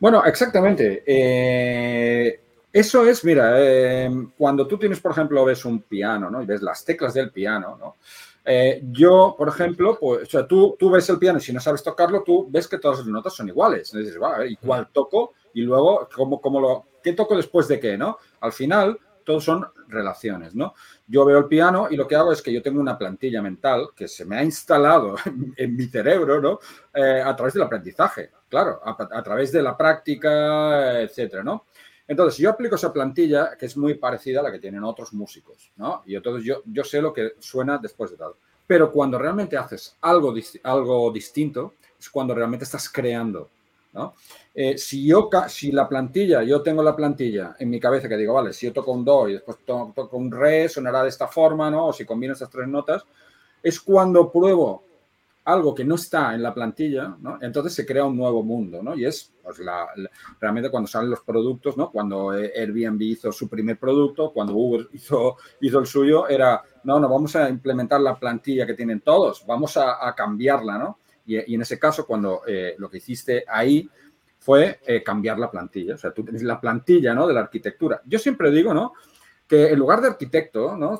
[0.00, 1.02] Bueno, exactamente.
[1.06, 2.40] Eh,
[2.72, 6.42] eso es, mira, eh, cuando tú tienes, por ejemplo, ves un piano, ¿no?
[6.42, 7.96] Y ves las teclas del piano, ¿no?
[8.44, 11.60] Eh, yo, por ejemplo, pues, o sea, tú, tú ves el piano y si no
[11.60, 13.92] sabes tocarlo, tú ves que todas las notas son iguales.
[13.92, 15.34] Entonces, va, ¿y cuál toco?
[15.54, 18.18] Y luego, ¿cómo, cómo lo, ¿qué toco después de qué, no?
[18.40, 20.74] Al final, todos son relaciones, ¿no?
[21.06, 23.88] Yo veo el piano y lo que hago es que yo tengo una plantilla mental
[23.94, 25.16] que se me ha instalado
[25.56, 26.58] en, mi cerebro, ¿no?
[26.94, 31.66] Eh, a través del aprendizaje, claro, a, través de la práctica, etcétera, ¿no?
[32.06, 35.72] Entonces, yo aplico esa plantilla que es muy parecida a la que tienen otros músicos,
[35.76, 36.02] ¿no?
[36.04, 38.32] Y entonces yo, yo sé lo que suena después de tal.
[38.66, 43.50] Pero cuando realmente haces algo, algo distinto, es cuando realmente estás creando
[44.54, 48.34] eh, si yo, si la plantilla, yo tengo la plantilla en mi cabeza que digo,
[48.34, 51.70] vale, si yo toco un do y después toco un re, sonará de esta forma,
[51.70, 51.88] ¿no?
[51.88, 53.04] O si combino estas tres notas,
[53.62, 54.84] es cuando pruebo
[55.44, 57.38] algo que no está en la plantilla, ¿no?
[57.40, 58.94] entonces se crea un nuevo mundo, ¿no?
[58.94, 59.88] Y es pues, la,
[60.40, 61.90] realmente cuando salen los productos, ¿no?
[61.90, 67.08] Cuando Airbnb hizo su primer producto, cuando Uber hizo, hizo el suyo, era, no, no,
[67.08, 70.98] vamos a implementar la plantilla que tienen todos, vamos a, cambiarla, ¿no?
[71.26, 73.88] Y, en ese caso, cuando eh, lo que hiciste ahí
[74.38, 77.26] fue eh, cambiar la plantilla, o sea, tú tienes la plantilla, ¿no?
[77.26, 78.02] De la arquitectura.
[78.06, 78.92] Yo siempre digo, ¿no?
[79.52, 80.98] que en lugar de arquitecto, ¿no?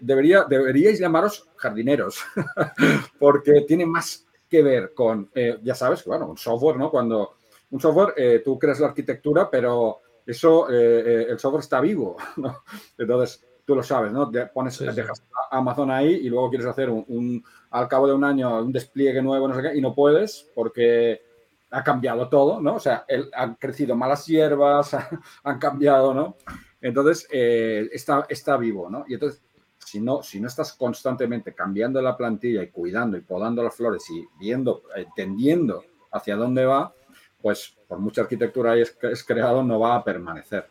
[0.00, 2.18] Debería, deberíais llamaros jardineros,
[3.18, 6.90] porque tiene más que ver con, eh, ya sabes, bueno, un software, ¿no?
[6.90, 7.34] Cuando
[7.70, 12.64] un software, eh, tú creas la arquitectura, pero eso, eh, el software está vivo, ¿no?
[12.96, 14.32] Entonces, tú lo sabes, ¿no?
[14.52, 18.72] Pones, dejas Amazon ahí y luego quieres hacer un, al cabo de un año, un
[18.72, 21.22] despliegue nuevo, no sé qué, y no puedes porque
[21.70, 22.74] ha cambiado todo, ¿no?
[22.74, 24.96] O sea, han crecido malas hierbas,
[25.44, 26.36] han cambiado, ¿no?
[26.80, 29.04] Entonces, eh, está, está vivo, ¿no?
[29.06, 29.40] Y entonces,
[29.78, 34.02] si no, si no estás constantemente cambiando la plantilla y cuidando y podando las flores
[34.10, 36.92] y viendo, entendiendo hacia dónde va,
[37.40, 40.66] pues por mucha arquitectura es, es creado, no va a permanecer.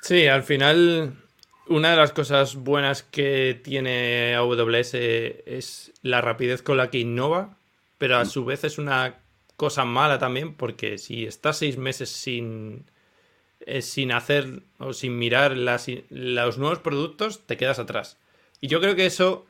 [0.00, 1.12] Sí, al final,
[1.70, 7.56] una de las cosas buenas que tiene AWS es la rapidez con la que innova,
[7.96, 8.26] pero a mm.
[8.26, 9.20] su vez es una
[9.56, 12.84] cosa mala también, porque si estás seis meses sin
[13.60, 18.16] eh, sin hacer o sin mirar los nuevos productos, te quedas atrás.
[18.60, 19.46] Y yo creo que eso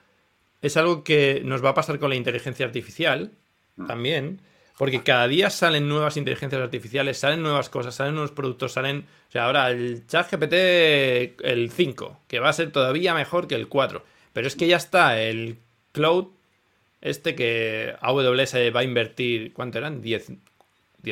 [0.60, 3.32] es algo que nos va a pasar con la inteligencia artificial
[3.76, 3.86] mm.
[3.86, 4.42] también,
[4.80, 9.04] porque cada día salen nuevas inteligencias artificiales, salen nuevas cosas, salen nuevos productos, salen...
[9.28, 13.56] O sea, ahora el chat GPT, el 5, que va a ser todavía mejor que
[13.56, 14.02] el 4.
[14.32, 15.58] Pero es que ya está el
[15.92, 16.28] cloud,
[17.02, 20.02] este que AWS va a invertir, ¿cuánto eran?
[20.02, 20.38] ¿10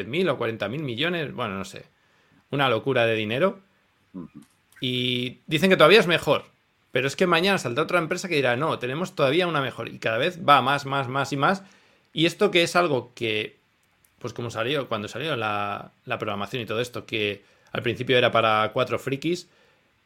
[0.06, 1.34] mil o 40 mil millones?
[1.34, 1.84] Bueno, no sé
[2.50, 3.60] una locura de dinero.
[4.80, 6.46] Y dicen que todavía es mejor.
[6.90, 9.88] Pero es que mañana saldrá otra empresa que dirá, no, tenemos todavía una mejor.
[9.88, 11.64] Y cada vez va más, más, más y más.
[12.14, 13.57] Y esto que es algo que,
[14.18, 18.70] pues como salió, cuando salió la, programación y todo esto, que al principio era para
[18.72, 19.48] cuatro frikis,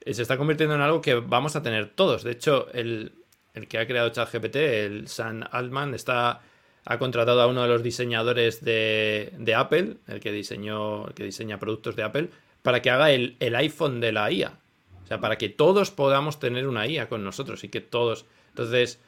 [0.01, 2.25] eh, se está convirtiendo en algo que vamos a tener todos.
[2.25, 3.13] De hecho, el,
[3.55, 6.43] el que ha creado ChatGPT, el Sam Altman, está
[6.85, 11.59] ha contratado a uno de los diseñadores de, Apple, el que diseñó, el que diseña
[11.59, 12.31] productos de Apple,
[12.63, 14.59] para que haga el, iPhone de la IA.
[15.05, 18.25] O sea, para que todos podamos tener una IA con nosotros y que todos.
[18.49, 19.01] Entonces,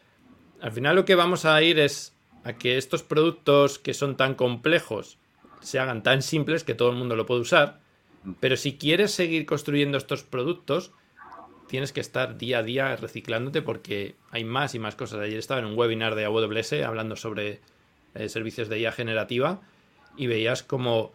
[0.61, 2.14] al final lo que vamos a ir es
[2.45, 5.19] a que estos productos que son tan complejos
[5.61, 7.81] se hagan tan simples que todo el mundo lo puede usar.
[8.41, 10.93] Pero si quieres seguir construyendo estos productos,
[11.67, 15.21] tienes que estar día a día reciclándote porque hay más y más cosas.
[15.21, 17.61] Ayer estaba en un webinar de AWS hablando sobre
[18.15, 19.61] eh, servicios de IA generativa
[20.17, 21.13] y veías como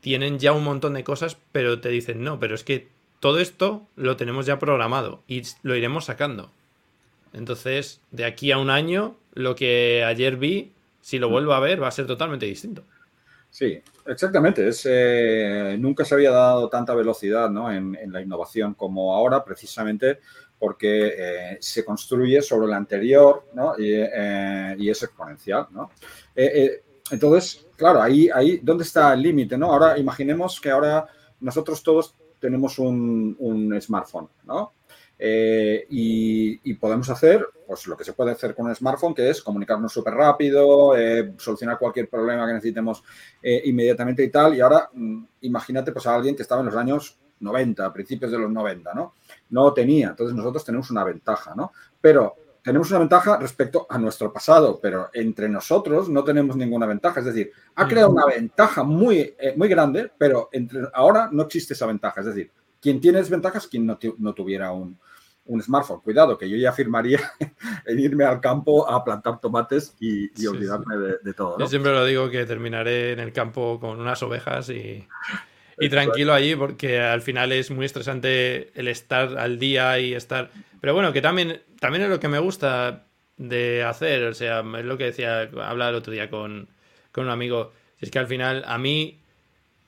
[0.00, 2.88] tienen ya un montón de cosas, pero te dicen, no, pero es que
[3.20, 6.50] todo esto lo tenemos ya programado y lo iremos sacando.
[7.32, 11.82] Entonces, de aquí a un año, lo que ayer vi, si lo vuelvo a ver,
[11.82, 12.84] va a ser totalmente distinto.
[13.52, 14.70] Sí, exactamente.
[14.86, 20.20] Eh, nunca se había dado tanta velocidad en, la innovación como ahora, precisamente
[20.58, 23.44] porque eh, se construye sobre la anterior
[23.78, 25.66] eh, y, es exponencial.
[27.10, 29.58] entonces, claro, ahí, ahí, ¿dónde está el límite?
[29.58, 29.72] ¿no?
[29.72, 31.06] Ahora, imaginemos que ahora
[31.40, 34.72] nosotros todos tenemos un, un smartphone, ¿no?
[35.18, 39.40] Eh, y, podemos hacer pues, lo que se puede hacer con un smartphone, que es
[39.40, 43.04] comunicarnos súper rápido, eh, solucionar cualquier problema que necesitemos
[43.40, 44.56] eh, inmediatamente y tal.
[44.56, 48.38] Y ahora mm, imagínate pues, a alguien que estaba en los años 90, principios de
[48.38, 49.14] los 90, ¿no?
[49.50, 50.08] No tenía.
[50.08, 51.72] Entonces nosotros tenemos una ventaja, ¿no?
[52.00, 57.20] Pero tenemos una ventaja respecto a nuestro pasado, pero entre nosotros no tenemos ninguna ventaja.
[57.20, 61.86] Es decir, ha creado una ventaja muy, muy grande, pero entre, ahora no existe esa
[61.86, 62.20] ventaja.
[62.20, 62.50] Es decir,
[62.82, 64.98] quien tiene desventajas, quien no, no tuviera un,
[65.46, 66.00] un smartphone.
[66.00, 67.20] Cuidado, que yo ya firmaría
[67.86, 71.58] en irme al campo a plantar tomates y, olvidarme De, todo.
[71.58, 75.06] Yo siempre lo digo que terminaré en el campo con unas ovejas y,
[75.78, 80.50] y tranquilo allí porque al final es muy estresante el estar al día y estar...
[80.80, 84.84] Pero bueno, que también, también es lo que me gusta de hacer, o sea, es
[84.84, 86.68] lo que decía, hablaba el otro día con,
[87.12, 89.20] con un amigo, es que al final a mí,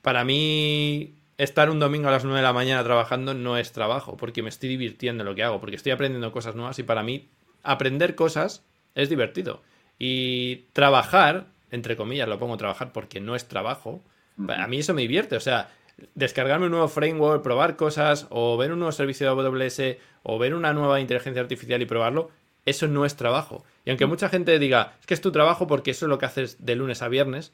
[0.03, 4.17] para mí estar un domingo a las 9 de la mañana trabajando no es trabajo,
[4.17, 7.03] porque me estoy divirtiendo en lo que hago, porque estoy aprendiendo cosas nuevas y para
[7.03, 7.29] mí
[7.63, 9.63] aprender cosas es divertido.
[9.99, 14.03] Y trabajar, entre comillas, lo pongo trabajar porque no es trabajo,
[14.49, 15.71] a mí eso me divierte, o sea,
[16.15, 20.55] descargarme un nuevo framework, probar cosas, o ver un nuevo servicio de AWS, o ver
[20.55, 22.31] una nueva inteligencia artificial y probarlo,
[22.67, 23.65] eso no es trabajo.
[23.85, 26.27] Y aunque mucha gente diga, es que es tu trabajo porque eso es lo que
[26.27, 27.53] haces de lunes a viernes,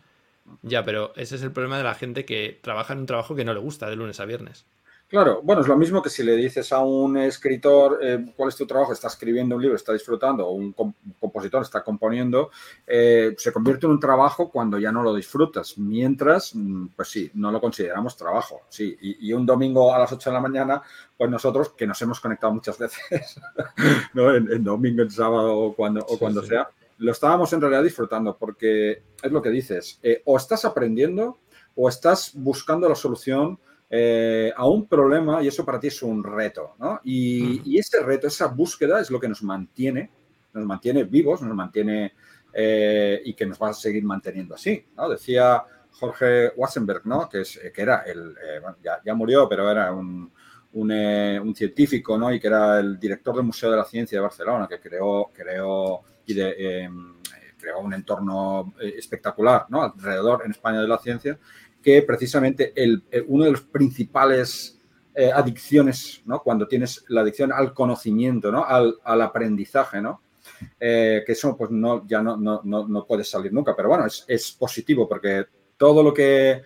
[0.62, 3.44] ya, pero ese es el problema de la gente que trabaja en un trabajo que
[3.44, 4.66] no le gusta de lunes a viernes.
[5.10, 8.54] Claro, bueno, es lo mismo que si le dices a un escritor eh, cuál es
[8.54, 10.72] tu trabajo, está escribiendo un libro, está disfrutando, o un,
[11.18, 12.52] compositor está componiendo,
[12.86, 15.76] eh, se convierte en un trabajo cuando ya no lo disfrutas.
[15.78, 18.60] Mientras, mm, pues sí, no lo consideramos trabajo.
[18.68, 20.80] Sí, y, un domingo a las 8 de la mañana,
[21.18, 23.40] pues nosotros, que nos hemos conectado muchas veces,
[24.14, 24.32] ¿no?
[24.32, 29.02] en, domingo, en sábado o cuando, o cuando sea, lo estábamos en realidad disfrutando, porque
[29.22, 31.40] es lo que dices, eh, o estás aprendiendo
[31.74, 33.58] o estás buscando la solución
[33.88, 37.00] eh, a un problema y eso para ti es un reto, ¿no?
[37.02, 40.10] Y, ese reto, esa búsqueda es lo que nos mantiene,
[40.52, 42.12] nos mantiene vivos, nos mantiene
[42.52, 45.08] eh, y que nos va a seguir manteniendo así, ¿no?
[45.08, 47.28] Decía Jorge Wassenberg, ¿no?
[47.28, 48.60] Que, es, que era el, eh,
[49.04, 50.30] ya, murió, pero era un,
[50.72, 52.32] un, científico, ¿no?
[52.32, 56.02] Y que era el director del Museo de la Ciencia de Barcelona, que creó, creó
[56.26, 57.16] y em,
[57.58, 59.82] creó un entorno espectacular, ¿no?
[59.82, 61.38] Alrededor en España de la ciencia
[61.82, 64.78] que precisamente el, eh, uno de los principales
[65.14, 66.42] eh, adicciones, ¿no?
[66.42, 68.64] Cuando tienes la adicción al conocimiento, ¿no?
[68.64, 70.22] Al, aprendizaje, ¿no?
[70.78, 74.24] Eh, que eso pues no, ya no, no, no, puede salir nunca, pero bueno, es,
[74.26, 76.62] es positivo porque todo lo que,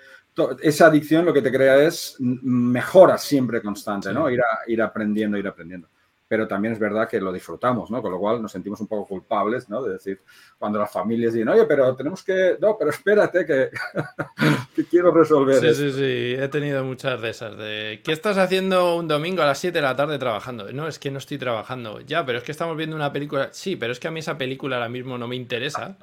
[0.63, 4.31] esa adicción lo que te crea es mejora siempre constante, ¿no?
[4.31, 5.89] Ir, ir aprendiendo, ir aprendiendo
[6.27, 8.01] pero también es verdad que lo disfrutamos, ¿no?
[8.01, 9.83] Con lo cual nos sentimos un poco culpables, ¿no?
[9.83, 10.23] De decir,
[10.59, 13.71] cuando las familias dicen, oye, pero tenemos que, no, pero espérate que,
[14.91, 15.61] quiero resolver.
[15.61, 19.47] Sí, sí, sí, he tenido muchas de esas, de, ¿qué estás haciendo un domingo a
[19.47, 20.73] las 7 de la tarde trabajando?
[20.73, 23.77] No, es que no estoy trabajando, ya, pero es que estamos viendo una película, sí,
[23.77, 25.97] pero es que a mí esa película ahora mismo no me interesa.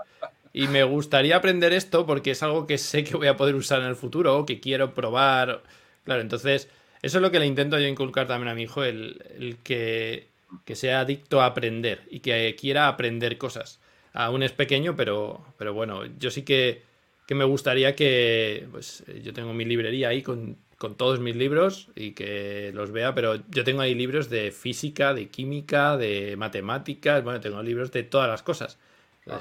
[0.53, 3.81] Y me gustaría aprender esto porque es algo que sé que voy a poder usar
[3.81, 5.63] en el futuro, que quiero probar.
[6.03, 6.67] Claro, entonces
[7.01, 10.27] eso es lo que le intento yo inculcar también a mi hijo, el, que,
[10.73, 13.79] sea adicto a aprender y que quiera aprender cosas.
[14.13, 16.83] Aún es pequeño, pero, pero bueno, yo sí que,
[17.29, 20.57] me gustaría que, pues yo tengo mi librería ahí con,
[20.97, 25.29] todos mis libros y que los vea, pero yo tengo ahí libros de física, de
[25.29, 28.79] química, de matemáticas, bueno, tengo libros de todas las cosas.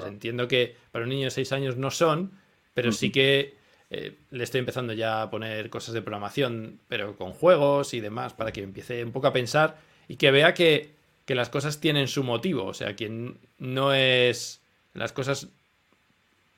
[0.05, 2.31] Entiendo que para un niño de 6 años no son,
[2.73, 3.55] pero sí que
[3.93, 8.33] eh, le estoy empezando ya a poner cosas de programación, pero con juegos y demás,
[8.33, 9.77] para que empiece un poco a pensar
[10.07, 12.65] y que vea que, las cosas tienen su motivo.
[12.65, 14.61] O sea, que no es.
[14.93, 15.47] Las cosas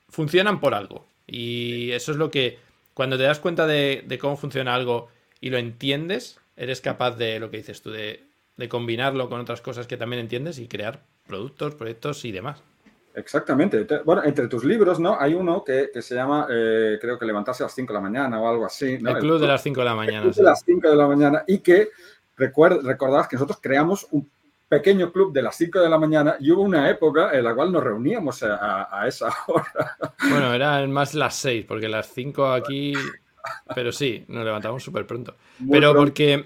[0.09, 1.05] funcionan por algo.
[1.27, 2.57] Y eso es lo que.
[2.95, 7.51] Cuando te das cuenta de, cómo funciona algo y lo entiendes, eres capaz de lo
[7.51, 8.23] que dices tú, de,
[8.57, 12.63] de combinarlo con otras cosas que también entiendes y crear productos, proyectos y demás.
[13.15, 13.85] Exactamente.
[14.03, 15.19] Bueno, entre tus libros, ¿no?
[15.19, 18.41] Hay uno que, se llama, eh, creo que levantarse a las 5 de la mañana
[18.41, 18.93] o algo así.
[18.93, 20.17] El, club de las 5 de la mañana.
[20.17, 21.89] El club de las 5 de la mañana y que
[22.35, 24.29] recuerd, recordad que nosotros creamos un
[24.67, 27.71] pequeño club de las 5 de la mañana y hubo una época en la cual
[27.71, 29.97] nos reuníamos a, esa hora.
[30.29, 32.93] Bueno, eran más las 6, porque las 5 aquí...
[33.75, 35.35] Pero sí, nos levantamos súper pronto.
[35.69, 36.45] Pero porque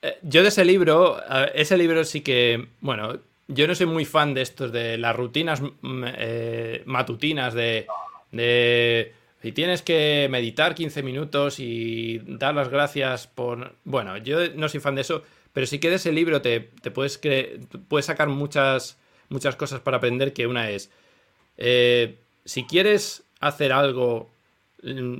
[0.00, 1.18] eh, yo de ese libro,
[1.52, 5.60] ese libro sí que, bueno, yo no soy muy fan de estos, de las rutinas
[5.60, 7.86] mm, eh, matutinas, de,
[8.32, 13.76] de si tienes que meditar 15 minutos y dar las gracias por...
[13.84, 16.60] Bueno, yo no soy fan de eso, pero si que ese libro te,
[16.92, 17.20] puedes,
[17.88, 20.90] puedes sacar muchas, muchas cosas para aprender, que una es,
[21.58, 24.30] eh, si quieres hacer algo,
[24.82, 25.18] mm,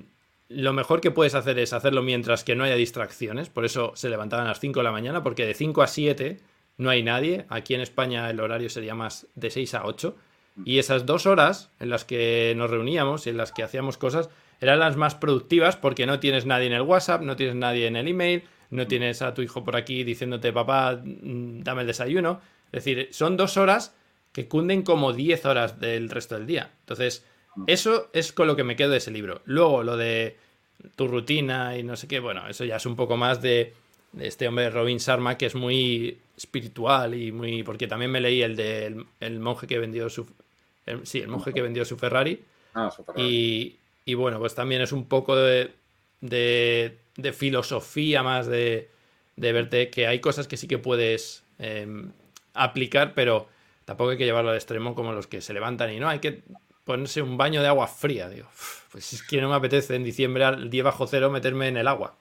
[0.49, 4.09] lo mejor que puedes hacer es hacerlo mientras que no haya distracciones, por eso se
[4.09, 6.41] levantaban a las 5 de la mañana, porque de 5 a 7
[6.79, 7.47] no hay nadie.
[7.49, 10.17] Aquí en España el horario sería más de 6 a 8.
[10.65, 14.31] Y esas dos horas en las que nos reuníamos y en las que hacíamos cosas
[14.61, 17.97] eran las más productivas porque no tienes nadie en el WhatsApp, no tienes nadie en
[17.97, 22.41] el email, no tienes a tu hijo por aquí diciéndote, papá, mm, dame el desayuno.
[22.73, 23.95] Es decir, son dos horas
[24.33, 26.73] que cunden como 10 horas del resto del día.
[26.81, 27.25] Entonces,
[27.67, 29.41] eso es con lo que me quedo de ese libro.
[29.45, 30.37] Luego, lo de
[30.95, 33.75] tu rutina y no sé qué, bueno, eso ya es un poco más de
[34.21, 37.63] este hombre Robin Sharma, que es muy espiritual y muy.
[37.63, 40.27] Porque también me leí el de el, monje que vendió su.
[41.05, 42.43] sí, el monje que vendió su Ferrari.
[42.75, 45.73] Ah, Y, y, bueno, pues también es un poco de,
[46.21, 48.91] de, filosofía más de,
[49.37, 52.13] de, verte que hay cosas que sí que puedes em,
[52.53, 53.49] aplicar, pero
[53.87, 56.43] tampoco hay que llevarlo al extremo como los que se levantan y no, hay que
[56.85, 58.29] ponerse un baño de agua fría.
[58.29, 58.49] Digo,
[58.93, 61.89] pues es que no me apetece en diciembre al día bajo cero meterme en el
[61.89, 62.17] agua.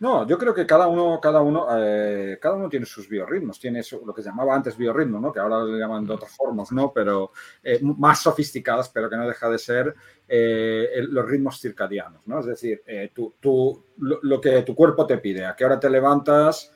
[0.00, 3.80] No, yo creo que cada uno, cada uno, eh, cada uno tiene sus biorritmos, tiene
[4.04, 5.32] lo que se llamaba antes biorritmo, ¿no?
[5.32, 6.92] Que ahora le llaman de otras formas, ¿no?
[6.92, 9.94] Pero eh, más sofisticadas, pero que no deja de ser
[10.28, 12.40] eh, los ritmos circadianos, ¿no?
[12.40, 12.82] Es decir,
[13.14, 16.72] tú, lo, que tu cuerpo te pide, a qué hora te levantas.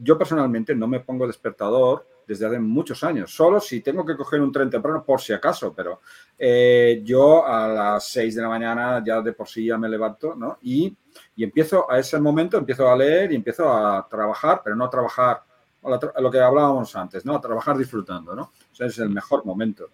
[0.00, 3.34] yo personalmente no me pongo despertador desde hace muchos años.
[3.34, 6.02] Solo si tengo que coger un tren temprano, por si acaso, pero
[6.38, 10.34] eh, yo a las 6 de la mañana ya de por sí ya me levanto,
[10.34, 10.58] ¿no?
[10.60, 10.94] Y,
[11.36, 14.90] y, empiezo a ese momento, empiezo a leer y empiezo a trabajar, pero no a
[14.90, 15.42] trabajar
[15.82, 17.34] a lo que hablábamos antes, ¿no?
[17.34, 18.42] A trabajar disfrutando, ¿no?
[18.42, 19.88] O sea, es el mejor momento.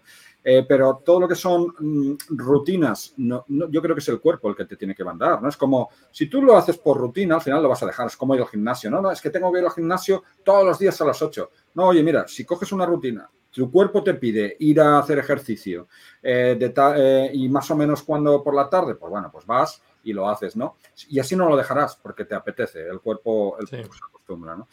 [0.47, 4.47] Eh, pero todo lo que son mm, rutinas, no, yo creo que es el cuerpo
[4.47, 5.49] el que te tiene que mandar, ¿no?
[5.49, 8.15] Es como, si tú lo haces por rutina, al final lo vas a dejar, es
[8.15, 9.01] como ir al gimnasio, ¿no?
[9.01, 11.49] no es que tengo que ir al gimnasio todos los días a las 8.
[11.73, 15.87] No, oye, mira, si coges una rutina, tu cuerpo te pide ir a hacer ejercicio
[16.21, 20.13] eh, eh, y más o menos cuando por la tarde, pues bueno, pues vas y
[20.13, 20.75] lo haces, ¿no?
[21.09, 24.67] Y así no lo dejarás porque te apetece, el cuerpo, el cuerpo se acostumbra, ¿no?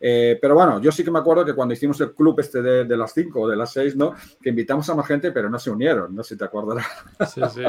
[0.00, 2.96] Eh, pero bueno, yo sí que me acuerdo que cuando hicimos el club este de,
[2.96, 4.14] las 5 o de las 6, ¿no?
[4.40, 6.86] Que invitamos a más gente, pero no se unieron, no sé si te acordarás.
[7.34, 7.62] Sí, sí.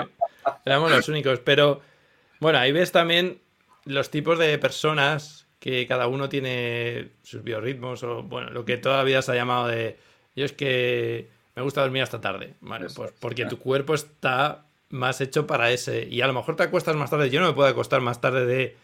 [0.66, 1.40] Éramos los únicos.
[1.40, 1.82] Pero
[2.40, 3.40] bueno, ahí ves también
[3.86, 8.98] los tipos de personas que cada uno tiene sus biorritmos o, bueno, lo que toda
[8.98, 9.98] la vida se ha llamado de.
[10.36, 12.88] Yo es que me gusta dormir hasta tarde, ¿vale?
[12.96, 16.08] Pues porque tu cuerpo está más hecho para ese.
[16.10, 17.30] Y a lo mejor te acuestas más tarde.
[17.30, 18.78] Yo no me puedo acostar más tarde de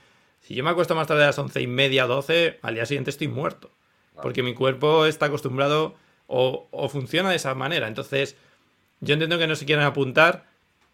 [0.45, 3.09] si yo me acuesto más tarde a las once y media, doce, al día siguiente
[3.09, 3.71] estoy muerto.
[4.21, 5.95] Porque mi cuerpo está acostumbrado
[6.27, 7.87] o, funciona de esa manera.
[7.87, 8.37] Entonces,
[8.99, 10.45] yo entiendo que no se quieran apuntar,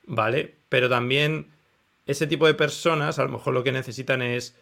[0.06, 0.56] ¿vale?
[0.70, 1.47] Pero también
[2.06, 4.56] ese tipo de personas a lo mejor lo que necesitan es,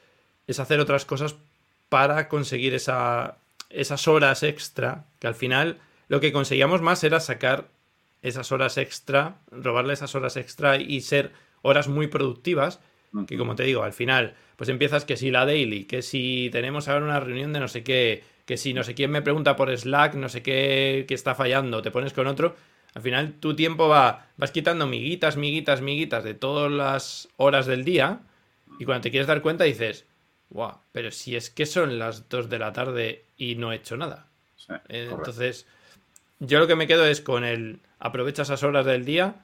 [0.48, 1.36] es hacer otras cosas
[1.90, 3.38] para conseguir esa,
[3.70, 5.78] esas horas extra, que al final
[6.08, 7.68] lo que conseguíamos más era sacar
[8.24, 11.32] esas horas extra, robarle esas horas extra y ser
[11.62, 12.80] horas muy productivas,
[13.28, 16.88] que como te digo, al final pues empiezas que si la daily, que si tenemos
[16.88, 19.76] ahora una reunión de no sé qué, que si no sé quién me pregunta por
[19.76, 22.56] Slack, no sé qué, que está fallando, te pones con otro.
[22.94, 27.86] Al final tu tiempo va, vas quitando miguitas, miguitas, miguitas de todas las horas del
[27.86, 28.22] día
[28.80, 30.06] y cuando te quieres dar cuenta dices,
[30.50, 33.98] wow, pero si es que son las 2 de la tarde y no he hecho
[33.98, 34.28] nada.
[34.88, 35.68] Entonces,
[36.40, 39.36] yo lo que me quedo es con el aprovecha esas horas del día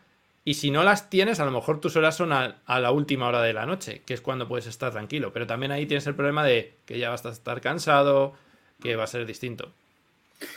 [0.48, 3.42] y si no las tienes, a lo mejor tus horas son a, la última hora
[3.42, 5.34] de la noche, que es cuando puedes estar tranquilo.
[5.34, 8.34] Pero también ahí tienes el problema de que ya vas a estar cansado,
[8.80, 9.72] que va a ser distinto.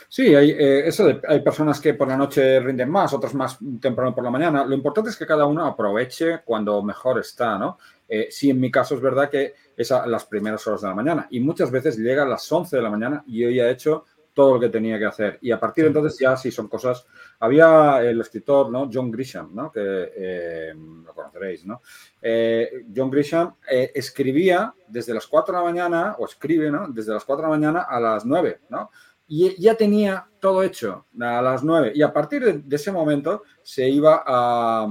[0.07, 4.13] Sí, hay, eh, eso hay personas que por la noche rinden más, otras más temprano
[4.13, 4.63] por la mañana.
[4.63, 7.79] Lo importante es que cada uno aproveche cuando mejor está, ¿no?
[8.07, 10.95] Eh, sí, en mi caso es verdad que es a las primeras horas de la
[10.95, 13.71] mañana y muchas veces llega a las 11 de la mañana y yo ya he
[13.71, 14.05] hecho
[14.39, 15.37] todo lo que tenía que hacer.
[15.41, 17.05] Y a partir de entonces ya sí son cosas.
[17.41, 18.89] Había el escritor, ¿no?
[18.89, 19.69] John Grisham, ¿no?
[19.69, 21.81] Que eh, lo conoceréis, ¿no?
[22.21, 26.87] Eh, John Grisham eh, escribía desde las 4 de la mañana, o escribe, ¿no?
[26.87, 28.91] Desde las 4 de la mañana a las 9, ¿no?
[29.27, 31.91] Y ya tenía todo hecho a las 9.
[31.93, 34.87] Y a partir de, ese momento se iba a,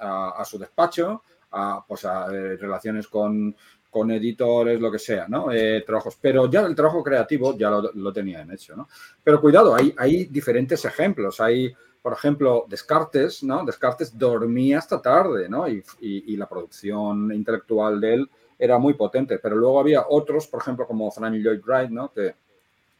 [0.00, 3.56] a, su despacho, a, pues a relaciones con
[3.96, 5.50] con editores, lo que sea, ¿no?
[5.50, 6.18] Eh, trabajos.
[6.20, 8.90] Pero ya el trabajo creativo ya lo, lo tenían hecho, ¿no?
[9.24, 11.40] Pero cuidado, hay, hay diferentes ejemplos.
[11.40, 13.64] Hay, por ejemplo, Descartes, ¿no?
[13.64, 15.66] Descartes dormía hasta tarde, ¿no?
[15.66, 19.38] Y, y, la producción intelectual de él era muy potente.
[19.38, 22.12] Pero luego había otros, por ejemplo, como Frank Lloyd Wright, ¿no?
[22.12, 22.34] Que,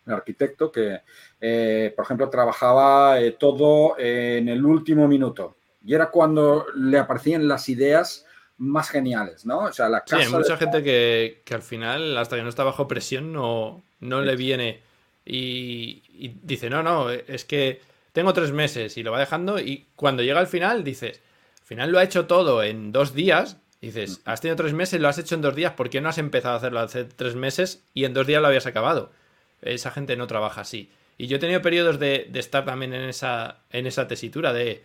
[0.07, 1.01] el arquitecto que,
[1.39, 5.57] eh, por ejemplo, trabajaba eh, todo en el último minuto.
[5.85, 8.26] Y era cuando le aparecían las ideas
[8.59, 9.61] más geniales, ¿no?
[9.61, 10.19] O sea, la casa.
[10.19, 14.23] Sí, hay mucha gente que, al final, hasta que no está bajo presión, no, no
[14.23, 14.81] le viene
[15.25, 16.03] y,
[16.43, 17.81] dice, no, no, es que
[18.13, 21.21] tengo tres meses y lo va dejando y cuando llega al final dices,
[21.61, 23.59] al final lo ha hecho todo en dos días.
[23.81, 26.19] Dices, has tenido tres meses, lo has hecho en dos días, ¿por qué no has
[26.19, 29.13] empezado a hacerlo hace tres meses y en dos días lo habías acabado?
[29.61, 30.91] Esa gente no trabaja así.
[31.19, 34.83] Y yo he tenido periodos de, de estar también en esa, en esa tesitura de,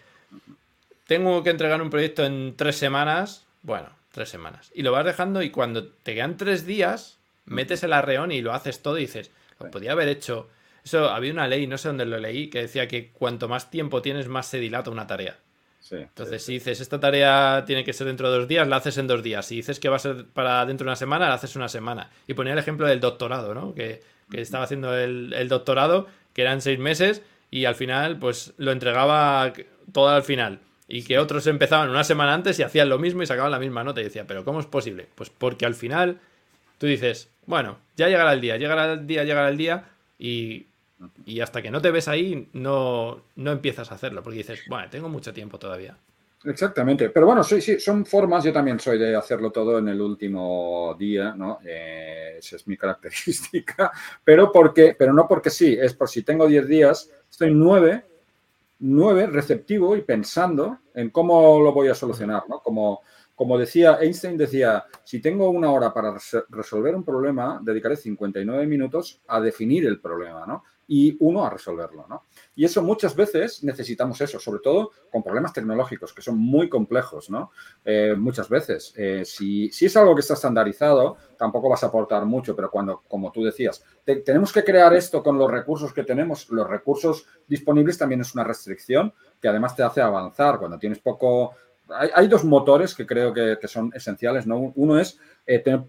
[1.08, 4.72] tengo que entregar un proyecto en tres semanas, bueno, tres semanas.
[4.74, 8.54] Y lo vas dejando y cuando te quedan tres días, metes el arreón y lo
[8.54, 10.50] haces todo y dices, lo podía haber hecho.
[10.84, 14.02] Eso, había una ley, no sé dónde lo leí, que decía que cuanto más tiempo
[14.02, 15.38] tienes, más se dilata una tarea.
[15.92, 19.08] Entonces, si dices, esta tarea tiene que ser dentro de dos días, la haces en
[19.08, 19.46] dos días.
[19.46, 22.10] Si dices que va a ser para dentro de una semana, la haces una semana.
[22.28, 23.74] Y ponía el ejemplo del doctorado, ¿no?
[23.74, 24.02] Que,
[24.32, 29.52] estaba haciendo el, el, doctorado, que eran seis meses, y al final, pues lo entregaba
[29.92, 30.62] todo al final
[30.92, 33.82] y que otros empezaban una semana antes y hacían lo mismo y sacaban la misma
[33.82, 35.08] nota y decía, pero ¿cómo es posible?
[35.16, 36.20] Pues porque al final
[36.80, 39.86] tú dices, bueno, ya llegará el día, llegará el día, llegará el día
[40.20, 40.68] y,
[41.42, 45.08] hasta que no te ves ahí no, no empiezas a hacerlo porque dices, bueno, tengo
[45.08, 45.96] mucho tiempo todavía.
[46.44, 50.02] Exactamente, pero bueno, sí, sí, son formas, yo también soy de hacerlo todo en el
[50.02, 51.60] último día, ¿no?
[51.64, 53.92] Eh, esa es mi característica,
[54.26, 58.11] pero, porque, pero no porque sí, es por si tengo 10 días, estoy 9
[58.82, 62.60] nueve, receptivo y pensando en cómo lo voy a solucionar, ¿no?
[62.60, 63.02] Como,
[63.36, 66.16] como decía Einstein, decía, si tengo una hora para
[66.50, 70.64] resolver un problema, dedicaré 59 minutos a definir el problema, ¿no?
[70.94, 72.26] Y uno a resolverlo, ¿no?
[72.54, 77.30] Y eso muchas veces necesitamos eso, sobre todo con problemas tecnológicos que son muy complejos,
[77.30, 77.52] ¿no?
[77.86, 78.94] Eh, muchas veces.
[78.98, 83.04] Eh, si, si, es algo que está estandarizado, tampoco vas a aportar mucho, pero cuando,
[83.08, 87.98] como tú decías, tenemos que crear esto con los recursos que tenemos, los recursos disponibles
[87.98, 90.60] también es una restricción que además te hace avanzar.
[90.60, 91.52] Cuando tienes poco...
[91.88, 94.74] Hay, dos motores que creo que, son esenciales, ¿no?
[94.76, 95.84] Uno es eh, tener,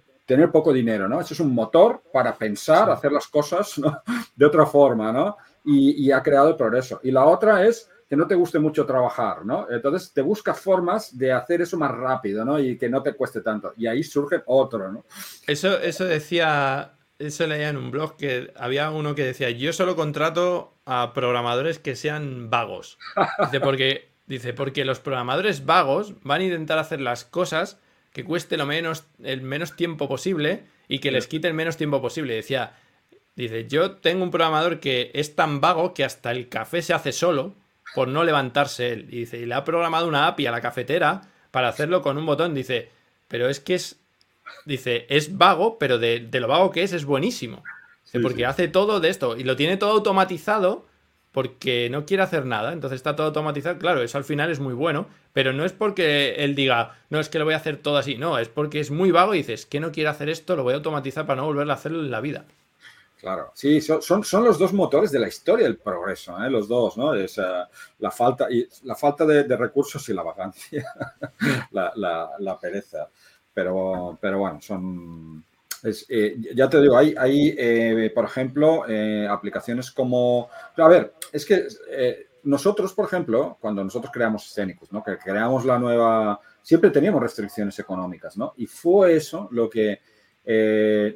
[0.50, 1.20] poco dinero, ¿no?
[1.20, 3.80] Eso es un motor para pensar, hacer las cosas
[4.36, 5.36] de otra forma, ¿no?
[5.64, 7.00] y, ha creado el progreso.
[7.02, 9.66] Y la otra es que no te guste mucho trabajar, ¿no?
[9.70, 12.58] Entonces te buscas formas de hacer eso más rápido, ¿no?
[12.58, 13.72] Y que no te cueste tanto.
[13.76, 15.04] Y ahí surge otro, ¿no?
[15.46, 19.96] Eso, eso decía, eso leía en un blog que había uno que decía, yo solo
[19.96, 22.98] contrato a programadores que sean vagos.
[23.46, 27.80] Dice, porque, dice, porque los programadores vagos van a intentar hacer las cosas
[28.12, 32.00] que cueste lo menos, el menos tiempo posible y que les quite el menos tiempo
[32.02, 32.34] posible.
[32.34, 32.74] Decía,
[33.34, 37.12] Dice, yo tengo un programador que es tan vago que hasta el café se hace
[37.12, 37.54] solo
[37.94, 39.06] por no levantarse él.
[39.10, 42.26] Y dice, y le ha programado una API a la cafetera para hacerlo con un
[42.26, 42.54] botón.
[42.54, 42.90] Dice,
[43.28, 43.96] pero es que es,
[44.66, 47.62] dice, es vago, pero de, lo vago que es, es buenísimo.
[48.20, 50.86] porque hace todo de esto y lo tiene todo automatizado
[51.32, 52.72] porque no quiere hacer nada.
[52.72, 53.78] Entonces está todo automatizado.
[53.78, 57.28] Claro, eso al final es muy bueno, pero no es porque él diga, no, es
[57.28, 58.16] que lo voy a hacer todo así.
[58.16, 60.74] No, es porque es muy vago y dices, que no quiere hacer esto, lo voy
[60.74, 62.44] a automatizar para no volverlo a hacerlo en la vida.
[63.22, 66.50] Claro, sí, son, son, los dos motores de la historia del progreso, ¿eh?
[66.50, 67.14] los dos, ¿no?
[67.14, 67.40] Es,
[68.00, 70.84] la, falta, y, la falta de, recursos y la vacancia,
[71.70, 73.08] la, pereza.
[73.54, 75.44] Pero, pero bueno, son...
[75.84, 78.84] Eh, ya te digo, hay, hay eh, por ejemplo,
[79.28, 80.48] aplicaciones como...
[80.76, 81.66] A ver, es que
[82.44, 85.02] nosotros, por ejemplo, cuando nosotros creamos Scénicus, ¿no?
[85.02, 86.40] Que creamos la nueva...
[86.62, 88.54] Siempre teníamos restricciones económicas, ¿no?
[88.56, 90.00] Y fue eso lo que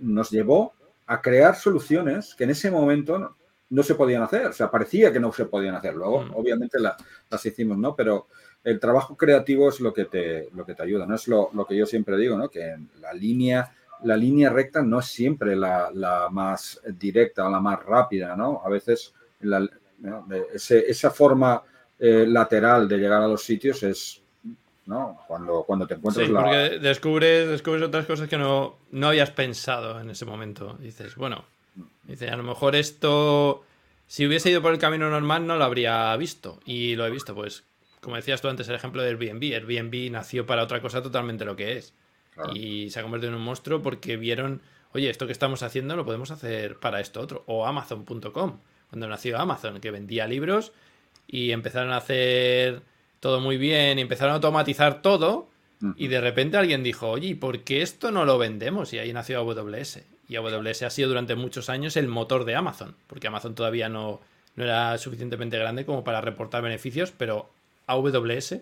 [0.02, 0.74] nos llevó
[1.06, 3.36] a crear soluciones que en ese momento
[3.68, 4.46] no, se podían hacer.
[4.46, 5.94] O sea, parecía que no se podían hacer.
[5.94, 6.30] Luego, mm.
[6.34, 7.94] obviamente, las hicimos, ¿no?
[7.94, 8.26] Pero
[8.64, 11.14] el trabajo creativo es lo que te, lo que te ayuda, ¿no?
[11.14, 12.48] Es lo, que yo siempre digo, ¿no?
[12.48, 13.72] Que la línea,
[14.06, 18.62] la línea recta no es siempre la, más directa o la más rápida, ¿no?
[18.64, 19.12] A veces
[20.60, 21.62] esa forma
[21.98, 24.22] eh, lateral de llegar a los sitios es
[24.86, 25.18] ¿no?
[25.26, 30.00] Cuando, cuando te encuentras sí, porque descubres, descubres otras cosas que no, no habías pensado
[30.00, 30.78] en ese momento.
[30.80, 31.44] Dices, bueno,
[32.04, 33.64] dice, a lo mejor esto,
[34.06, 36.60] si hubiese ido por el camino normal, no lo habría visto.
[36.64, 37.64] Y lo he visto, pues,
[38.00, 39.42] como decías tú antes, el ejemplo de Airbnb.
[39.42, 41.92] Airbnb nació para otra cosa totalmente lo que es.
[42.54, 44.60] Y se ha convertido en un monstruo porque vieron,
[44.92, 47.44] oye, esto que estamos haciendo lo podemos hacer para esto otro.
[47.46, 48.58] O Amazon.com,
[48.90, 50.72] cuando nació Amazon, que vendía libros
[51.26, 52.82] y empezaron a hacer
[53.20, 55.48] todo muy bien y empezaron a automatizar todo.
[55.96, 58.94] Y de repente alguien dijo, oye, ¿por qué esto no lo vendemos?
[58.94, 60.00] Y ahí nació AWS.
[60.26, 64.20] Y AWS ha sido durante muchos años el motor de Amazon, porque Amazon todavía no,
[64.56, 67.50] no era suficientemente grande como para reportar beneficios, pero
[67.86, 68.56] AWS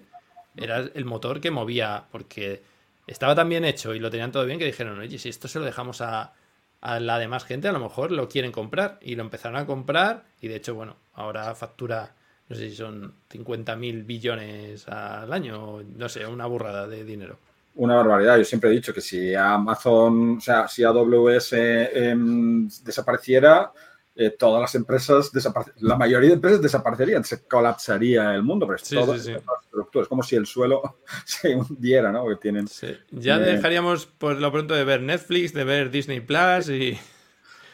[0.56, 2.62] era el motor que movía, porque
[3.06, 5.58] estaba tan bien hecho y lo tenían todo bien que dijeron, oye, si esto se
[5.58, 6.32] lo dejamos a,
[6.80, 8.98] a la demás gente, a lo mejor lo quieren comprar.
[9.00, 12.14] Y lo empezaron a comprar y de hecho, bueno, ahora factura
[12.48, 17.38] no sé si son 50 mil billones al año, no sé, una burrada de dinero.
[17.76, 18.36] Una barbaridad.
[18.36, 23.72] Yo siempre he dicho que si Amazon, o sea, si AWS em, desapareciera,
[24.16, 25.32] eh, todas las empresas,
[25.80, 30.36] la mayoría de empresas desaparecerían, se colapsaría el mundo, pero es todo Es como si
[30.36, 32.28] el suelo se hundiera, ¿no?
[32.28, 32.68] Que tienen,
[33.10, 36.96] Ya eh, dejaríamos por lo pronto de ver Netflix, de ver Disney Plus y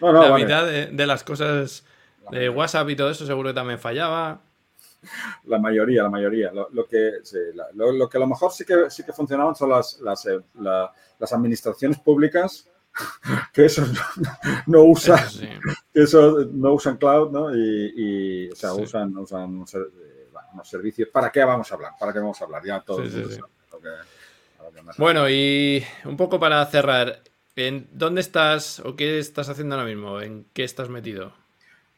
[0.00, 1.84] la mitad de, las cosas
[2.30, 4.40] de WhatsApp y todo eso seguro que también fallaba.
[5.44, 6.52] La mayoría, la mayoría.
[6.52, 7.18] Lo, que,
[7.74, 11.32] lo, que a lo mejor sí que, sí que funcionaban son las, las, eh, las
[11.34, 12.69] administraciones públicas
[13.52, 13.84] que eso
[14.66, 15.18] no, usan
[15.94, 17.56] eso no usan cloud ¿no?
[17.56, 21.08] y, o sea, usan, usan eh, unos servicios.
[21.08, 23.02] Para qué vamos a hablar para qué vamos a hablar ya todo
[24.98, 27.22] bueno y un poco para cerrar
[27.56, 31.32] ¿en dónde estás o qué estás haciendo ahora mismo en qué estás metido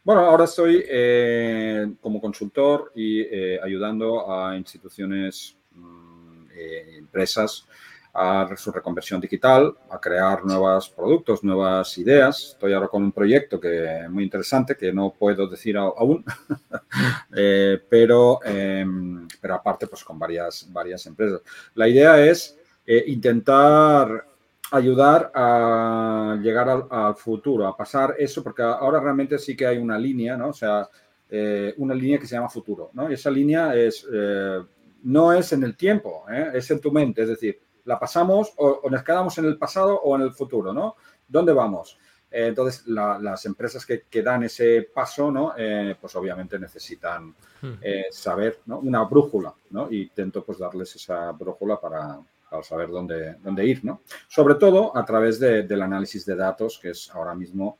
[0.05, 7.67] bueno, ahora estoy eh, como consultor y eh, ayudando a instituciones, mm, eh, empresas
[8.15, 12.51] a su reconversión digital, a crear nuevos productos, nuevas ideas.
[12.55, 16.25] Estoy ahora con un proyecto que muy interesante, que no puedo decir aún,
[17.89, 21.41] pero, em, pero aparte pues con varias, varias empresas.
[21.75, 22.59] La idea es
[23.07, 24.27] intentar
[24.73, 29.99] ayudar a llegar al, futuro, a pasar eso, porque ahora realmente sí que hay una
[29.99, 30.49] línea, ¿no?
[30.49, 30.89] O sea,
[31.31, 33.11] eh, una línea que se llama futuro, ¿no?
[33.11, 34.61] Y esa línea es, eh,
[35.05, 36.53] no es en el tiempo, ¿eh?
[36.55, 40.17] es en tu mente, es decir, la pasamos o, nos quedamos en el pasado o
[40.17, 40.97] en el futuro, ¿no?
[41.27, 41.99] ¿Dónde vamos?
[42.31, 45.55] Eh, entonces, las empresas que, que, dan ese paso, ¿no?
[45.57, 47.75] Eh, pues obviamente necesitan hmm.
[48.11, 48.79] saber, ¿no?
[48.79, 49.91] Una brújula, ¿no?
[49.91, 52.19] Y intento pues darles esa brújula para,
[52.49, 54.01] para saber dónde, dónde ir, ¿no?
[54.29, 57.79] Sobre todo a través de, del análisis de datos, que es ahora mismo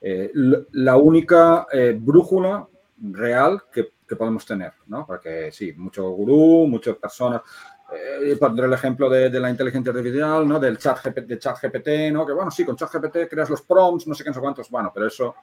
[0.00, 2.68] la única brújula
[3.02, 5.04] real que, que, podemos tener, ¿no?
[5.04, 7.42] Porque sí, mucho gurú, muchas personas
[7.92, 10.60] eh, pondré el ejemplo de, la inteligencia artificial, ¿no?
[10.60, 12.26] Del chat de chat GPT, ¿no?
[12.26, 14.70] Que bueno, sí, con chat GPT creas los prompts, no sé qué, no sé cuántos,
[14.70, 15.34] bueno, pero eso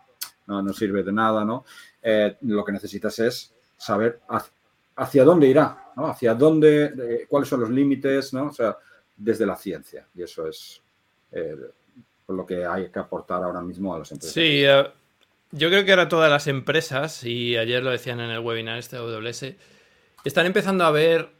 [0.48, 1.66] no, sirve de nada, ¿no?
[2.02, 4.22] Eh, lo que necesitas es saber
[4.96, 6.08] hacia, dónde irá, ¿no?
[6.08, 8.48] Hacia dónde, cuáles son los límites, ¿no?
[8.48, 8.78] O sea,
[9.16, 10.08] desde la ciencia.
[10.16, 10.82] Y eso es
[11.32, 11.56] eh,
[12.28, 14.34] lo que hay que aportar ahora mismo a las empresas.
[14.34, 14.88] Sí, eh,
[15.52, 18.98] yo creo que ahora todas las empresas, y ayer lo decían en el webinar este
[18.98, 19.56] AWS,
[20.24, 21.35] están empezando a ver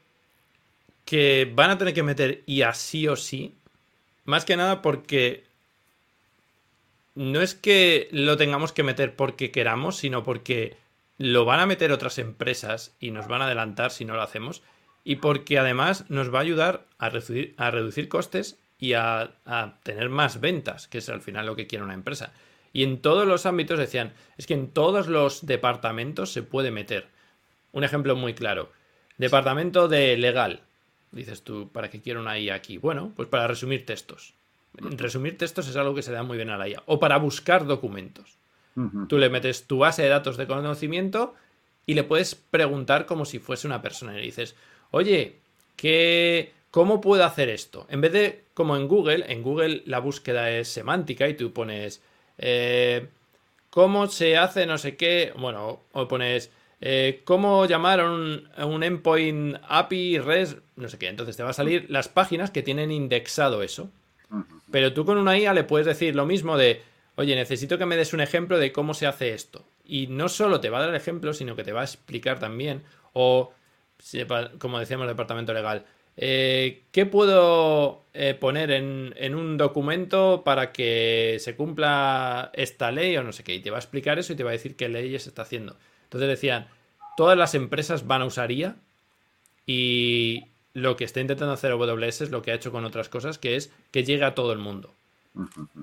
[1.06, 3.56] que van a tener que meter IA sí o sí.
[4.26, 5.46] Más que nada porque
[7.14, 10.78] no es que lo tengamos que meter porque queramos, sino porque
[11.18, 14.64] lo van a meter otras empresas y nos van a adelantar si no lo hacemos.
[15.04, 19.32] Y porque además nos va a ayudar a reducir, a reducir costes y a,
[19.84, 22.34] tener más ventas, que es al final lo que quiere una empresa.
[22.74, 27.08] Y en todos los ámbitos decían, es que en todos los departamentos se puede meter.
[27.72, 28.72] Un ejemplo muy claro.
[29.18, 30.62] Departamento de legal.
[31.16, 32.78] Dices tú, ¿para qué quiero una IA aquí?
[32.78, 34.34] Bueno, pues para resumir textos.
[34.74, 36.84] Resumir textos es algo que se da muy bien a la IA.
[36.88, 38.38] O para buscar documentos.
[39.08, 41.34] Tú le metes tu base de datos de conocimiento
[41.86, 44.12] y le puedes preguntar como si fuese una persona.
[44.12, 44.58] Y le dices,
[44.92, 45.38] oye,
[45.78, 47.88] ¿qué, ¿cómo puedo hacer esto?
[47.90, 52.02] En vez de como en Google, en Google la búsqueda es semántica y tú pones,
[52.38, 53.08] eh,
[53.70, 55.32] ¿cómo se hace no sé qué?
[55.38, 56.52] Bueno, o pones
[56.82, 58.06] eh, cómo llamar a
[58.66, 61.08] un, endpoint API, REST, no sé qué.
[61.08, 63.90] Entonces te va a salir las páginas que tienen indexado eso.
[64.72, 66.82] Pero tú con una IA le puedes decir lo mismo de,
[67.16, 69.64] oye, necesito que me des un ejemplo de cómo se hace esto.
[69.86, 72.40] Y no solo te va a dar el ejemplo, sino que te va a explicar
[72.40, 72.84] también.
[73.14, 73.54] O,
[74.60, 75.86] como decíamos el departamento legal,
[76.18, 83.16] eh, ¿qué puedo eh, poner en, en, un documento para que se cumpla esta ley
[83.18, 83.56] o no sé qué?
[83.56, 85.78] Y te va a explicar eso y te va a decir qué leyes está haciendo.
[86.06, 86.68] Entonces decían,
[87.18, 88.76] todas las empresas van a usar IA
[89.66, 93.38] y lo que está intentando hacer AWS es lo que ha hecho con otras cosas,
[93.38, 94.94] que es que llegue a todo el mundo.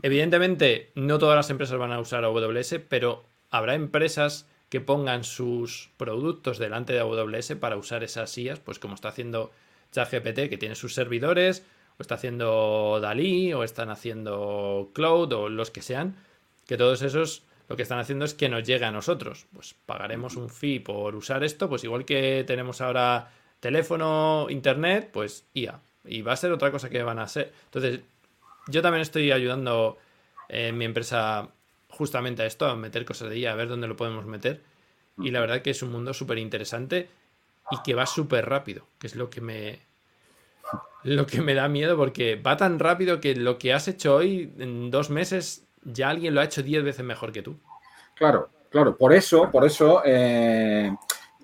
[0.03, 5.91] Evidentemente, no todas las empresas van a usar AWS, pero habrá empresas que pongan sus
[5.99, 9.51] productos delante de AWS para usar esas IAs, pues como está haciendo
[9.93, 11.65] ChatGPT, que tiene sus servidores,
[11.99, 16.17] o está haciendo Dalí, o están haciendo Cloud, o los que sean,
[16.67, 19.47] que todos esos lo que están haciendo es que nos llegue a nosotros.
[19.53, 25.47] Pues pagaremos un fee por usar esto, pues igual que tenemos ahora teléfono, internet, pues
[25.55, 25.81] IA.
[26.05, 27.53] Y va a ser otra cosa que van a ser.
[27.67, 28.01] Entonces,
[28.69, 29.99] yo también estoy ayudando
[30.49, 31.49] en mi empresa
[31.89, 34.61] justamente a esto, a meter cosas de IA, a ver dónde lo podemos meter.
[35.19, 37.09] Y la verdad que es un mundo súper interesante
[37.71, 39.81] y que va súper rápido, que es lo que me,
[41.05, 44.53] lo que me da miedo porque va tan rápido que lo que has hecho hoy
[44.59, 47.59] en dos meses ya alguien lo ha hecho 10 veces mejor que tú.
[48.15, 48.97] Claro, claro.
[48.97, 50.95] Por eso, por eso, eh,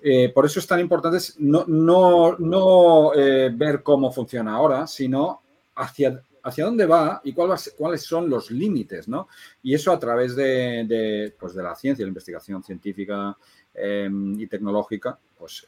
[0.01, 5.41] eh, por eso es tan importante no, no, no eh, ver cómo funciona ahora, sino
[5.75, 9.27] hacia, hacia dónde va y cuáles son los límites, ¿no?
[9.63, 13.35] Y eso a través de, pues de la ciencia, la investigación científica
[13.81, 15.65] y tecnológica, pues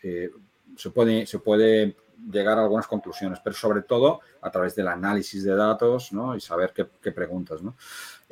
[0.75, 1.95] se puede, se puede
[2.29, 6.35] llegar a algunas conclusiones, pero sobre todo a través del análisis de datos ¿no?
[6.35, 7.61] y saber qué, preguntas.
[7.61, 7.75] ¿no?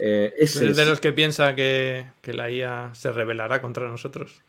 [0.02, 4.42] Eh, es de los que piensa que, la IA se rebelará contra nosotros.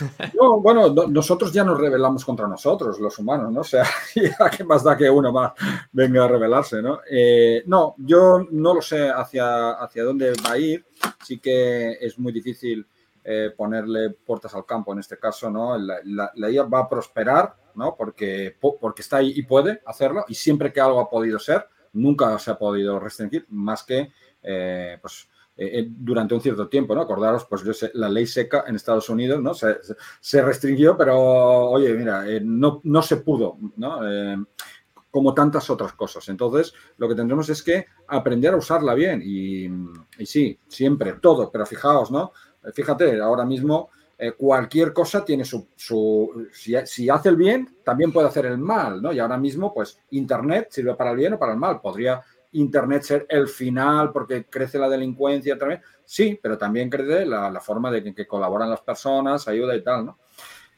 [0.38, 3.60] No, bueno, nosotros ya nos rebelamos contra nosotros, los humanos, ¿no?
[3.60, 3.84] O sea,
[4.56, 5.52] ¿qué más da que uno más
[5.92, 7.00] venga a rebelarse, ¿no?
[7.08, 10.84] Eh, no, yo no lo sé hacia, hacia dónde va a ir.
[11.24, 12.86] Sí que es muy difícil
[13.24, 15.78] eh, ponerle puertas al campo en este caso, ¿no?
[15.78, 16.00] La,
[16.34, 17.94] la, IA va a prosperar, ¿no?
[17.96, 22.38] Porque, porque está ahí y puede hacerlo y siempre que algo ha podido ser, nunca
[22.38, 27.00] se ha podido restringir más que, eh, pues, eh, durante un cierto tiempo, ¿no?
[27.00, 29.54] Acordaros, pues yo sé, la ley seca en Estados Unidos, ¿no?
[29.54, 31.18] Se, restringió, pero
[31.70, 34.00] oye, mira, no, no se pudo, ¿no?
[35.10, 36.28] como tantas otras cosas.
[36.28, 39.68] Entonces, lo que tendremos es que aprender a usarla bien y,
[40.24, 42.32] sí, siempre, todo, pero fijaos, ¿no?
[42.72, 45.68] Fíjate, ahora mismo eh, cualquier cosa tiene su...
[46.52, 49.12] si, hace el bien, también puede hacer el mal, ¿no?
[49.12, 51.80] Y ahora mismo, pues, Internet sirve para el bien o para el mal.
[51.80, 52.20] Podría
[52.52, 55.82] Internet ser el final porque crece la delincuencia también.
[56.04, 60.18] Sí, pero también crece la, forma de que, colaboran las personas, ayuda y tal, ¿no?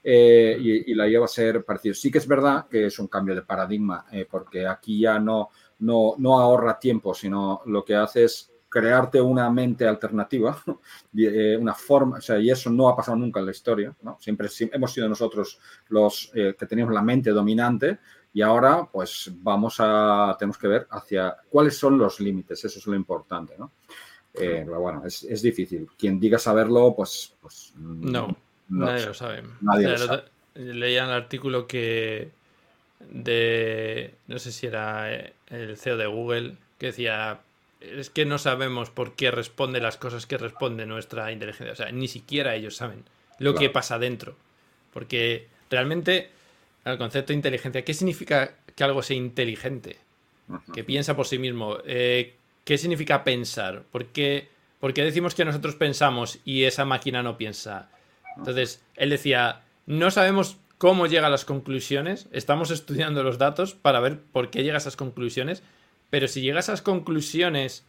[0.03, 1.95] Eh, y, la lleva a ser parecido.
[1.95, 5.51] Sí que es verdad que es un cambio de paradigma, eh, porque aquí ya no,
[5.81, 10.57] no, no ahorra tiempo, sino lo que hace es crearte una mente alternativa,
[11.16, 14.16] eh, una forma, o sea, y eso no ha pasado nunca en la historia, ¿no?
[14.21, 17.99] Siempre, hemos sido nosotros los que teníamos la mente dominante
[18.33, 22.87] y ahora pues vamos a, tenemos que ver hacia cuáles son los límites, eso es
[22.87, 23.72] lo importante, ¿no?
[24.35, 25.89] Eh, pero bueno, es, difícil.
[25.99, 27.35] Quien diga saberlo, pues...
[27.41, 28.37] pues no,
[28.68, 29.43] nadie lo sabe.
[29.61, 29.97] Nadie
[30.55, 32.31] Leía el artículo que
[33.01, 35.11] de, no sé si era
[35.49, 37.41] el CEO de Google, que decía,
[37.81, 41.72] es que no sabemos por qué responde las cosas que responde nuestra inteligencia.
[41.72, 43.05] O sea, ni siquiera ellos saben
[43.39, 44.37] lo que pasa dentro.
[44.93, 46.31] Porque realmente
[46.85, 49.99] el concepto de inteligencia, ¿qué significa que algo sea inteligente?
[50.74, 51.78] Que piensa por sí mismo.
[51.85, 53.85] Eh, ¿Qué significa pensar?
[53.91, 54.49] ¿Por qué,
[54.81, 57.91] ¿Por qué decimos que nosotros pensamos y esa máquina no piensa?
[58.37, 64.01] Entonces, él decía, no sabemos cómo llega a las conclusiones, estamos estudiando los datos para
[64.01, 65.62] ver por qué llega a esas conclusiones,
[66.09, 67.85] pero si llega a esas conclusiones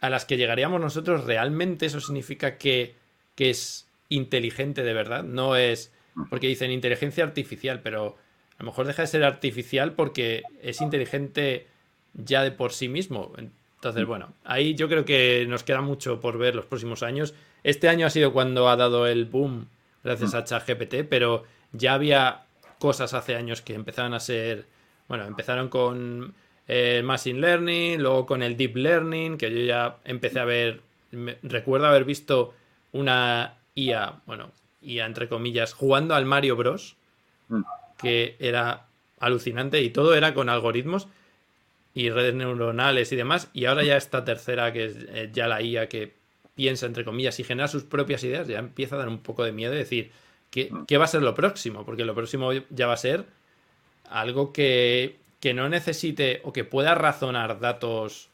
[0.00, 2.96] a las que llegaríamos nosotros, realmente eso significa que,
[3.38, 5.22] es inteligente de verdad.
[5.22, 5.92] No es.
[6.30, 8.16] Porque dicen inteligencia artificial, pero
[8.58, 11.66] a lo mejor deja de ser artificial porque es inteligente
[12.14, 13.32] ya de por sí mismo.
[13.36, 17.34] Entonces, bueno, ahí yo creo que nos queda mucho por ver los próximos años.
[17.64, 19.66] Este año ha sido cuando ha dado el boom
[20.02, 22.44] gracias a ChatGPT, pero ya había
[22.78, 24.66] cosas hace años que empezaron a ser.
[25.08, 26.34] Bueno, empezaron con
[26.66, 30.80] el Machine Learning, luego con el Deep Learning, que yo ya empecé a ver,
[31.42, 32.54] recuerdo haber visto
[32.92, 34.50] una IA, bueno,
[34.84, 36.96] IA entre comillas, jugando al Mario Bros,
[37.48, 37.62] mm.
[37.98, 38.86] que era
[39.18, 41.08] alucinante y todo era con algoritmos
[41.94, 45.62] y redes neuronales y demás, y ahora ya esta tercera, que es eh, ya la
[45.62, 46.12] IA que
[46.54, 49.52] piensa entre comillas y genera sus propias ideas, ya empieza a dar un poco de
[49.52, 50.10] miedo y decir,
[50.50, 50.86] ¿qué, mm.
[50.86, 51.84] ¿qué va a ser lo próximo?
[51.84, 53.24] Porque lo próximo ya va a ser
[54.10, 58.30] algo que que no necesite o que pueda razonar datos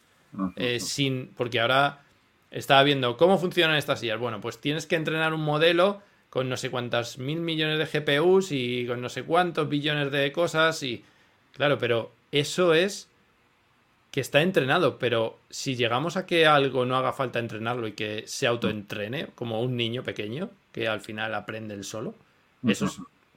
[0.55, 1.32] eh, sin.
[1.36, 2.05] Porque ahora
[2.53, 4.20] estaba viendo cómo funcionan estas sillas.
[4.20, 8.53] Bueno, pues tienes que entrenar un modelo con no sé cuántas mil millones de GPUs
[8.53, 11.05] y con no sé cuántos billones de cosas y.
[11.53, 13.09] Claro, pero eso es
[14.11, 18.24] que está entrenado, pero si llegamos a que algo no haga falta entrenarlo y que
[18.26, 22.14] se autoentrene, como un niño pequeño, que al final aprende el solo,
[22.66, 22.87] eso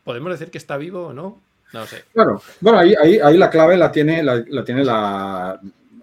[0.03, 1.41] podemos decir que está vivo o no.
[1.73, 2.03] No sé.
[2.13, 5.59] Claro, bueno, ahí, ahí, la clave la tiene la, tiene la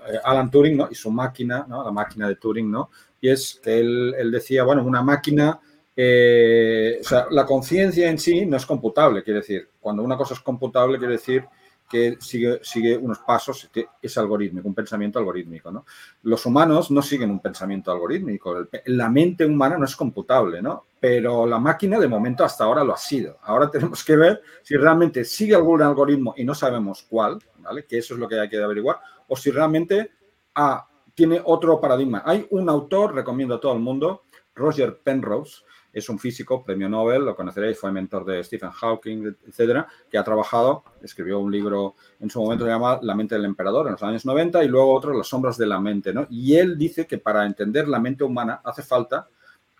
[0.08, 0.88] eh, Alan Turing, ¿no?
[0.90, 1.84] Y su máquina, ¿no?
[1.84, 2.90] La máquina de Turing, ¿no?
[3.20, 5.60] Y es que él, decía, bueno, una máquina,
[6.02, 10.96] eh, la conciencia en sí no es computable, quiere decir, cuando una cosa es computable,
[10.98, 11.44] quiere decir
[11.90, 13.68] que sigue, sigue unos pasos,
[14.00, 15.70] es algorítmico, un pensamiento algorítmico.
[15.70, 15.84] ¿no?
[16.22, 18.68] Los humanos no siguen un pensamiento algorítmico.
[18.86, 20.86] La mente humana no es computable, ¿no?
[21.00, 23.38] pero la máquina de momento hasta ahora lo ha sido.
[23.42, 27.84] Ahora tenemos que ver si realmente sigue algún algoritmo y no sabemos cuál, ¿vale?
[27.84, 30.12] que eso es lo que hay que averiguar, o si realmente
[30.54, 32.22] ah, tiene otro paradigma.
[32.24, 34.22] Hay un autor, recomiendo a todo el mundo,
[34.54, 35.62] Roger Penrose,
[35.92, 40.24] es un físico, premio Nobel, lo conoceréis, fue mentor de Stephen Hawking, etcétera, que ha
[40.24, 44.02] trabajado, escribió un libro en su momento se llama La mente del emperador en los
[44.02, 46.26] años 90 y luego otro Las sombras de la mente, ¿no?
[46.30, 49.28] Y él dice que para entender la mente humana hace falta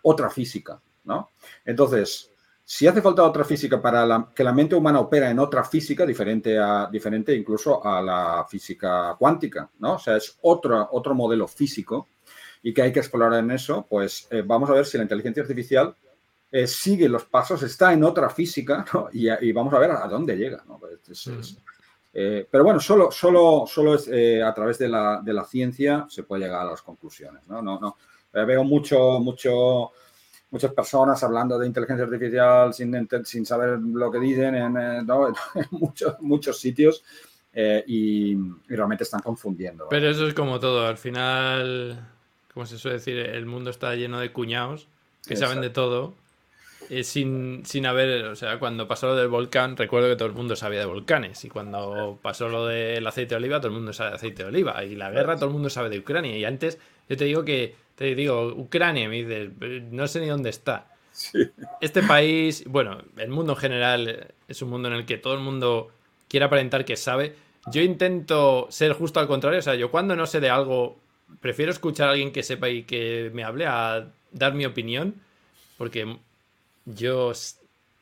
[0.03, 1.31] otra física, ¿no?
[1.65, 2.31] Entonces,
[2.65, 6.57] si hace falta otra física para que la mente humana opera en otra física diferente
[6.57, 9.95] a diferente incluso a la física cuántica, ¿no?
[9.95, 12.07] O sea, es otro, otro modelo físico
[12.63, 15.43] y que hay que explorar en eso, pues eh, vamos a ver si la inteligencia
[15.43, 15.95] artificial
[16.53, 20.63] eh, sigue los pasos, está en otra física y, vamos a ver a, dónde llega.
[20.79, 21.41] Pues, mm.
[22.15, 24.09] eh, pero bueno, solo, solo, solo es
[24.43, 27.47] a través de la, de la, ciencia se puede llegar a las conclusiones.
[27.49, 27.97] No, no, no.
[28.33, 29.93] veo mucho, mucho,
[30.51, 35.07] muchas personas hablando de inteligencia artificial sin, sin saber lo que dicen en, en
[35.71, 37.03] muchos, muchos sitios.
[37.55, 38.37] y,
[38.69, 39.87] realmente están confundiendo.
[39.89, 42.20] Pero eso es como todo, al final
[42.55, 44.89] como se suele decir, el mundo está lleno de cuñados
[45.27, 46.15] que saben de todo.
[46.89, 50.35] Eh, sin, sin haber, o sea, cuando pasó lo del volcán, recuerdo que todo el
[50.35, 51.45] mundo sabía de volcanes.
[51.45, 54.49] Y cuando pasó lo del aceite de oliva, todo el mundo sabe de aceite de
[54.49, 54.83] oliva.
[54.85, 56.37] Y la guerra, todo el mundo sabe de Ucrania.
[56.37, 56.79] Y antes,
[57.09, 59.51] yo te digo que, te digo, Ucrania, me dices,
[59.93, 60.89] no sé ni dónde está.
[61.81, 65.41] Este país, bueno, el mundo en general es un mundo en el que todo el
[65.41, 65.91] mundo
[66.29, 67.37] quiere aparentar que sabe.
[67.71, 69.61] Yo intento ser justo al contrario.
[69.61, 70.99] O sea, yo cuando no sé de algo,
[71.41, 75.15] prefiero escuchar a alguien que sepa y que me hable a dar mi opinión,
[75.79, 76.17] porque
[76.85, 77.33] yo,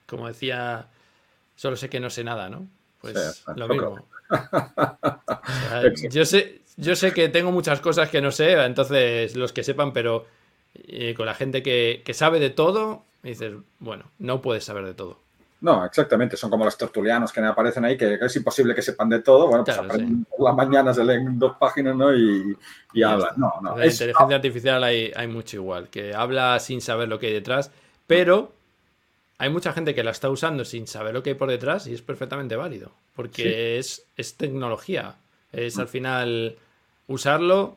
[0.06, 0.88] como decía,
[1.56, 2.66] solo sé que no sé nada, ¿no?
[3.00, 4.06] Pues lo mismo.
[6.10, 9.92] yo, sé, yo sé que tengo muchas cosas que no sé, entonces los que sepan,
[9.92, 10.26] pero
[10.74, 14.94] eh, con la gente que, sabe de todo, me dices, bueno, no puedes saber de
[14.94, 15.20] todo.
[15.60, 16.36] No, exactamente.
[16.36, 19.48] Son como los tertulianos que aparecen ahí, que es imposible que sepan de todo.
[19.48, 22.14] Bueno, pues aprenden por las mañanas, se leen dos páginas ¿no?
[22.14, 22.56] y,
[23.02, 23.34] hablan.
[23.36, 23.76] No, no.
[23.76, 27.72] La inteligencia artificial hay, hay mucho igual, que habla sin saber lo que hay detrás,
[28.06, 28.52] pero
[29.38, 31.94] hay mucha gente que la está usando sin saber lo que hay por detrás y
[31.94, 35.16] es perfectamente válido, porque es, es tecnología.
[35.52, 36.56] Es al final
[37.06, 37.76] usarlo.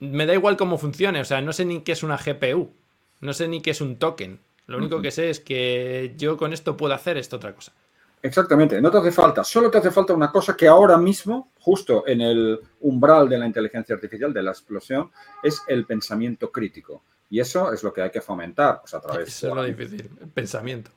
[0.00, 2.70] Me da igual cómo funcione, o sea, no sé ni qué es una GPU,
[3.20, 4.38] no sé ni qué es un token.
[4.68, 7.72] Lo único que sé es que yo con esto puedo hacer esta otra cosa.
[8.20, 12.06] Exactamente, no te hace falta, solo te hace falta una cosa que ahora mismo, justo
[12.06, 15.10] en el umbral de la inteligencia artificial, de la explosión,
[15.42, 17.02] es el pensamiento crítico.
[17.30, 20.10] Y eso es lo que hay que fomentar pues, a través Eso es lo difícil,
[20.20, 20.90] el pensamiento.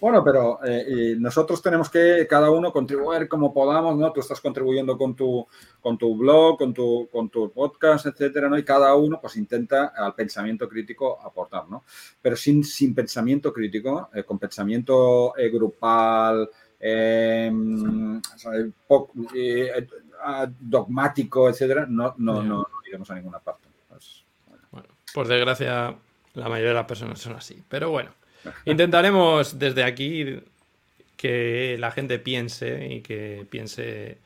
[0.00, 4.10] bueno, pero eh, nosotros tenemos que cada uno contribuir como podamos, ¿no?
[4.12, 5.46] Tú estás contribuyendo con tu,
[5.80, 8.56] con tu blog, con tu, con tu podcast, etcétera, ¿no?
[8.56, 11.84] Y cada uno pues intenta al pensamiento crítico aportar, ¿no?
[12.22, 16.48] Pero sin, sin pensamiento crítico, eh, con pensamiento eh, grupal,
[16.80, 18.22] em,
[20.58, 23.67] dogmático, etcétera, no, no, no iremos a ninguna parte.
[25.14, 25.94] Por desgracia,
[26.34, 27.62] la mayoría de las personas son así.
[27.68, 28.10] Pero bueno,
[28.64, 30.40] intentaremos desde aquí
[31.16, 34.18] que la gente piense y que piense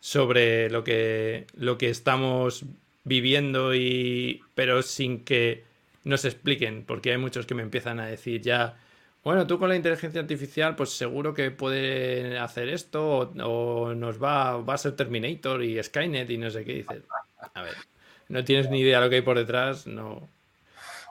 [0.00, 2.64] sobre lo que, lo que estamos
[3.04, 5.64] viviendo y pero sin que
[6.04, 8.76] nos expliquen, porque hay muchos que me empiezan a decir ya,
[9.22, 14.56] bueno, tú con la inteligencia artificial pues seguro que puede hacer esto o, nos va,
[14.56, 17.02] va a ser Terminator y Skynet y no sé qué dices.
[17.54, 17.74] A ver,
[18.28, 20.28] no tienes ni idea de lo que hay por detrás, no.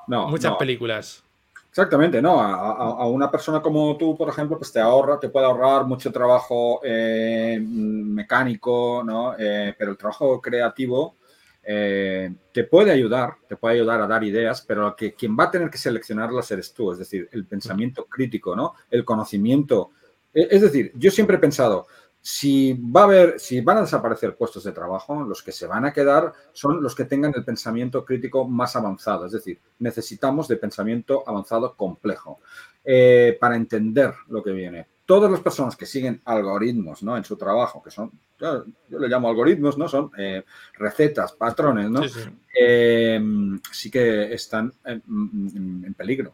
[0.08, 0.28] No.
[0.28, 1.24] Muchas películas.
[1.70, 2.42] Exactamente, ¿no?
[2.42, 6.82] A, una persona como tú, por ejemplo, pues te ahorra, te puede ahorrar mucho trabajo
[6.84, 9.36] eh, mecánico, ¿no?
[9.40, 11.16] Eh, pero el trabajo creativo
[11.64, 15.52] eh, te puede ayudar, te puede ayudar a dar ideas, pero que quien va a
[15.52, 18.74] tener que seleccionarlas eres tú, es decir, el pensamiento crítico, ¿no?
[18.90, 19.92] El conocimiento.
[20.34, 21.88] E, es decir, yo siempre he pensado,
[22.22, 25.86] si va a haber, si van a desaparecer puestos de trabajo, los que se van
[25.86, 29.26] a quedar son los que tengan el pensamiento crítico más avanzado.
[29.26, 32.40] Es decir, necesitamos de pensamiento avanzado complejo
[32.84, 34.88] eh, para entender lo que viene.
[35.12, 37.18] Todas las personas que siguen algoritmos ¿no?
[37.18, 38.10] en su trabajo, que son,
[38.40, 39.90] yo, le llamo algoritmos, ¿no?
[39.90, 40.46] Son eh,
[40.76, 42.02] recetas, patrones, ¿no?
[42.58, 43.20] Eh,
[43.74, 46.34] sí, que están en, peligro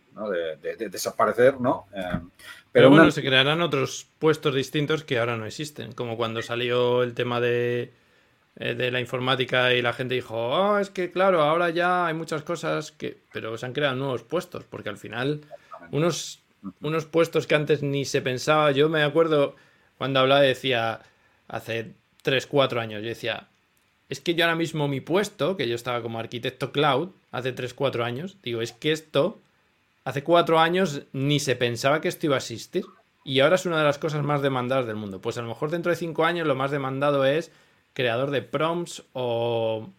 [0.62, 1.88] de, desaparecer, ¿no?
[2.72, 7.16] Pero, bueno, se crearán otros puestos distintos que ahora no existen, como cuando salió el
[7.16, 7.92] tema de,
[8.58, 12.14] eh, de la informática y la gente dijo, oh, es que claro, ahora ya hay
[12.14, 13.18] muchas cosas que...
[13.34, 15.42] Pero se han creado nuevos puestos, porque al final
[15.90, 16.44] unos,
[16.82, 19.56] unos puestos que antes ni se pensaba, yo me acuerdo
[19.98, 21.02] cuando hablaba decía,
[21.48, 21.94] hace
[22.24, 23.48] 3, 4 años, yo decía,
[24.10, 27.74] es que yo ahora mismo mi puesto, que yo estaba como arquitecto cloud, hace 3,
[27.74, 29.40] 4 años, digo, es que esto
[30.08, 32.86] hace cuatro años ni se pensaba que esto iba a existir.
[33.26, 35.20] Y ahora es una de las cosas más demandadas del mundo.
[35.20, 37.52] Pues a lo mejor dentro de cinco años lo más demandado es
[37.94, 39.90] creador de prompts o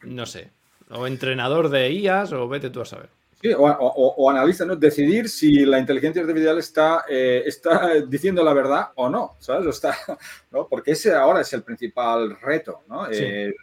[0.00, 0.48] no sé,
[0.88, 3.10] o entrenador de IAS o vete tú a saber.
[3.42, 4.76] Sí, o, analista, ¿no?
[4.76, 9.66] Decidir si la inteligencia artificial está, eh, está diciendo la verdad o no, ¿sabes?
[9.66, 9.96] está,
[10.50, 10.68] ¿no?
[10.68, 13.10] Porque ese ahora es el principal reto, ¿no?
[13.10, 13.54] Eh,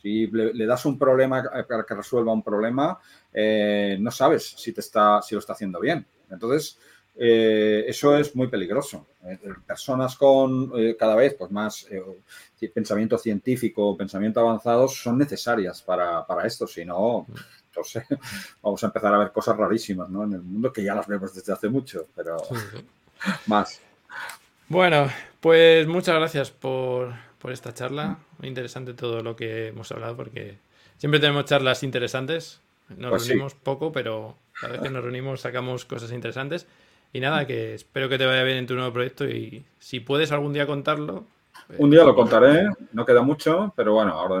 [0.00, 2.98] si le, das un problema para que resuelva un problema,
[3.32, 6.06] eh, no sabes si, te está, si lo está haciendo bien.
[6.30, 6.78] Entonces,
[7.16, 9.06] eh, eso es muy peligroso.
[9.24, 11.86] Eh, personas con cada vez pues, más
[12.74, 17.26] pensamiento científico, pensamiento avanzado son necesarias para, esto, si no,
[17.70, 18.04] entonces
[18.62, 20.24] vamos a empezar a ver cosas rarísimas ¿no?
[20.24, 22.36] en el mundo que ya las vemos desde hace mucho, pero
[23.46, 23.80] más.
[24.68, 25.08] Bueno,
[25.40, 28.18] pues muchas gracias por, por esta charla.
[28.38, 30.58] Muy interesante todo lo que hemos hablado porque
[30.98, 32.60] siempre tenemos charlas interesantes.
[32.96, 36.66] Nos pues reunimos poco, pero cada vez que nos reunimos sacamos cosas interesantes.
[37.12, 40.30] Y nada, que espero que te vaya bien en tu nuevo proyecto y si puedes
[40.30, 41.24] algún día contarlo.
[41.66, 44.40] Pues, Un día lo contaré, no queda mucho, pero bueno, ahora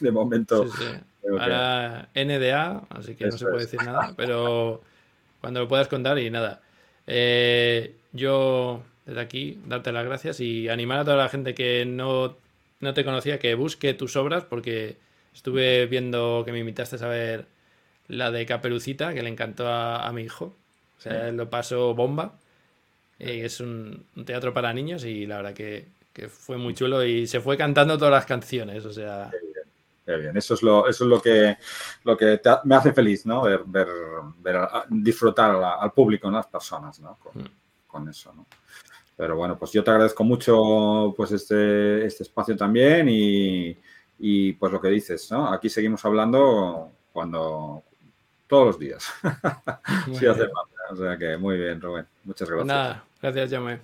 [0.00, 0.66] de, momento.
[1.30, 4.82] Ahora NDA, así que no se puede decir nada, pero
[5.40, 6.60] cuando lo puedas contar y nada.
[7.06, 12.36] Eh, yo desde aquí darte las gracias y animar a toda la gente que no,
[12.94, 14.96] te conocía que busque tus obras porque
[15.34, 17.46] estuve viendo que me invitaste a ver
[18.08, 20.54] la de Caperucita que le encantó a, mi hijo.
[20.98, 22.38] O sea, lo pasó bomba.
[23.18, 25.86] Eh, es un, teatro para niños y la verdad que,
[26.28, 28.84] fue muy chulo y se fue cantando todas las canciones.
[28.84, 29.30] O sea.
[30.06, 30.36] Bien.
[30.36, 31.56] Eso es lo, eso es lo que,
[32.04, 33.42] lo que me hace feliz, ¿no?
[33.42, 33.88] Ver, ver,
[34.90, 36.36] disfrutar al público, ¿no?
[36.36, 37.16] las personas, ¿no?
[37.18, 37.48] Con, mm.
[37.86, 38.46] con eso, ¿no?
[39.16, 43.78] Pero bueno, pues yo te agradezco mucho pues este, este espacio también y,
[44.18, 45.52] y pues lo que dices, ¿no?
[45.52, 47.84] Aquí seguimos hablando cuando
[48.46, 49.04] todos los días.
[50.18, 50.74] sí hace falta.
[50.90, 52.06] O sea que muy bien, Rubén.
[52.24, 52.66] Muchas gracias.
[52.66, 53.80] Nada, gracias, Jaume.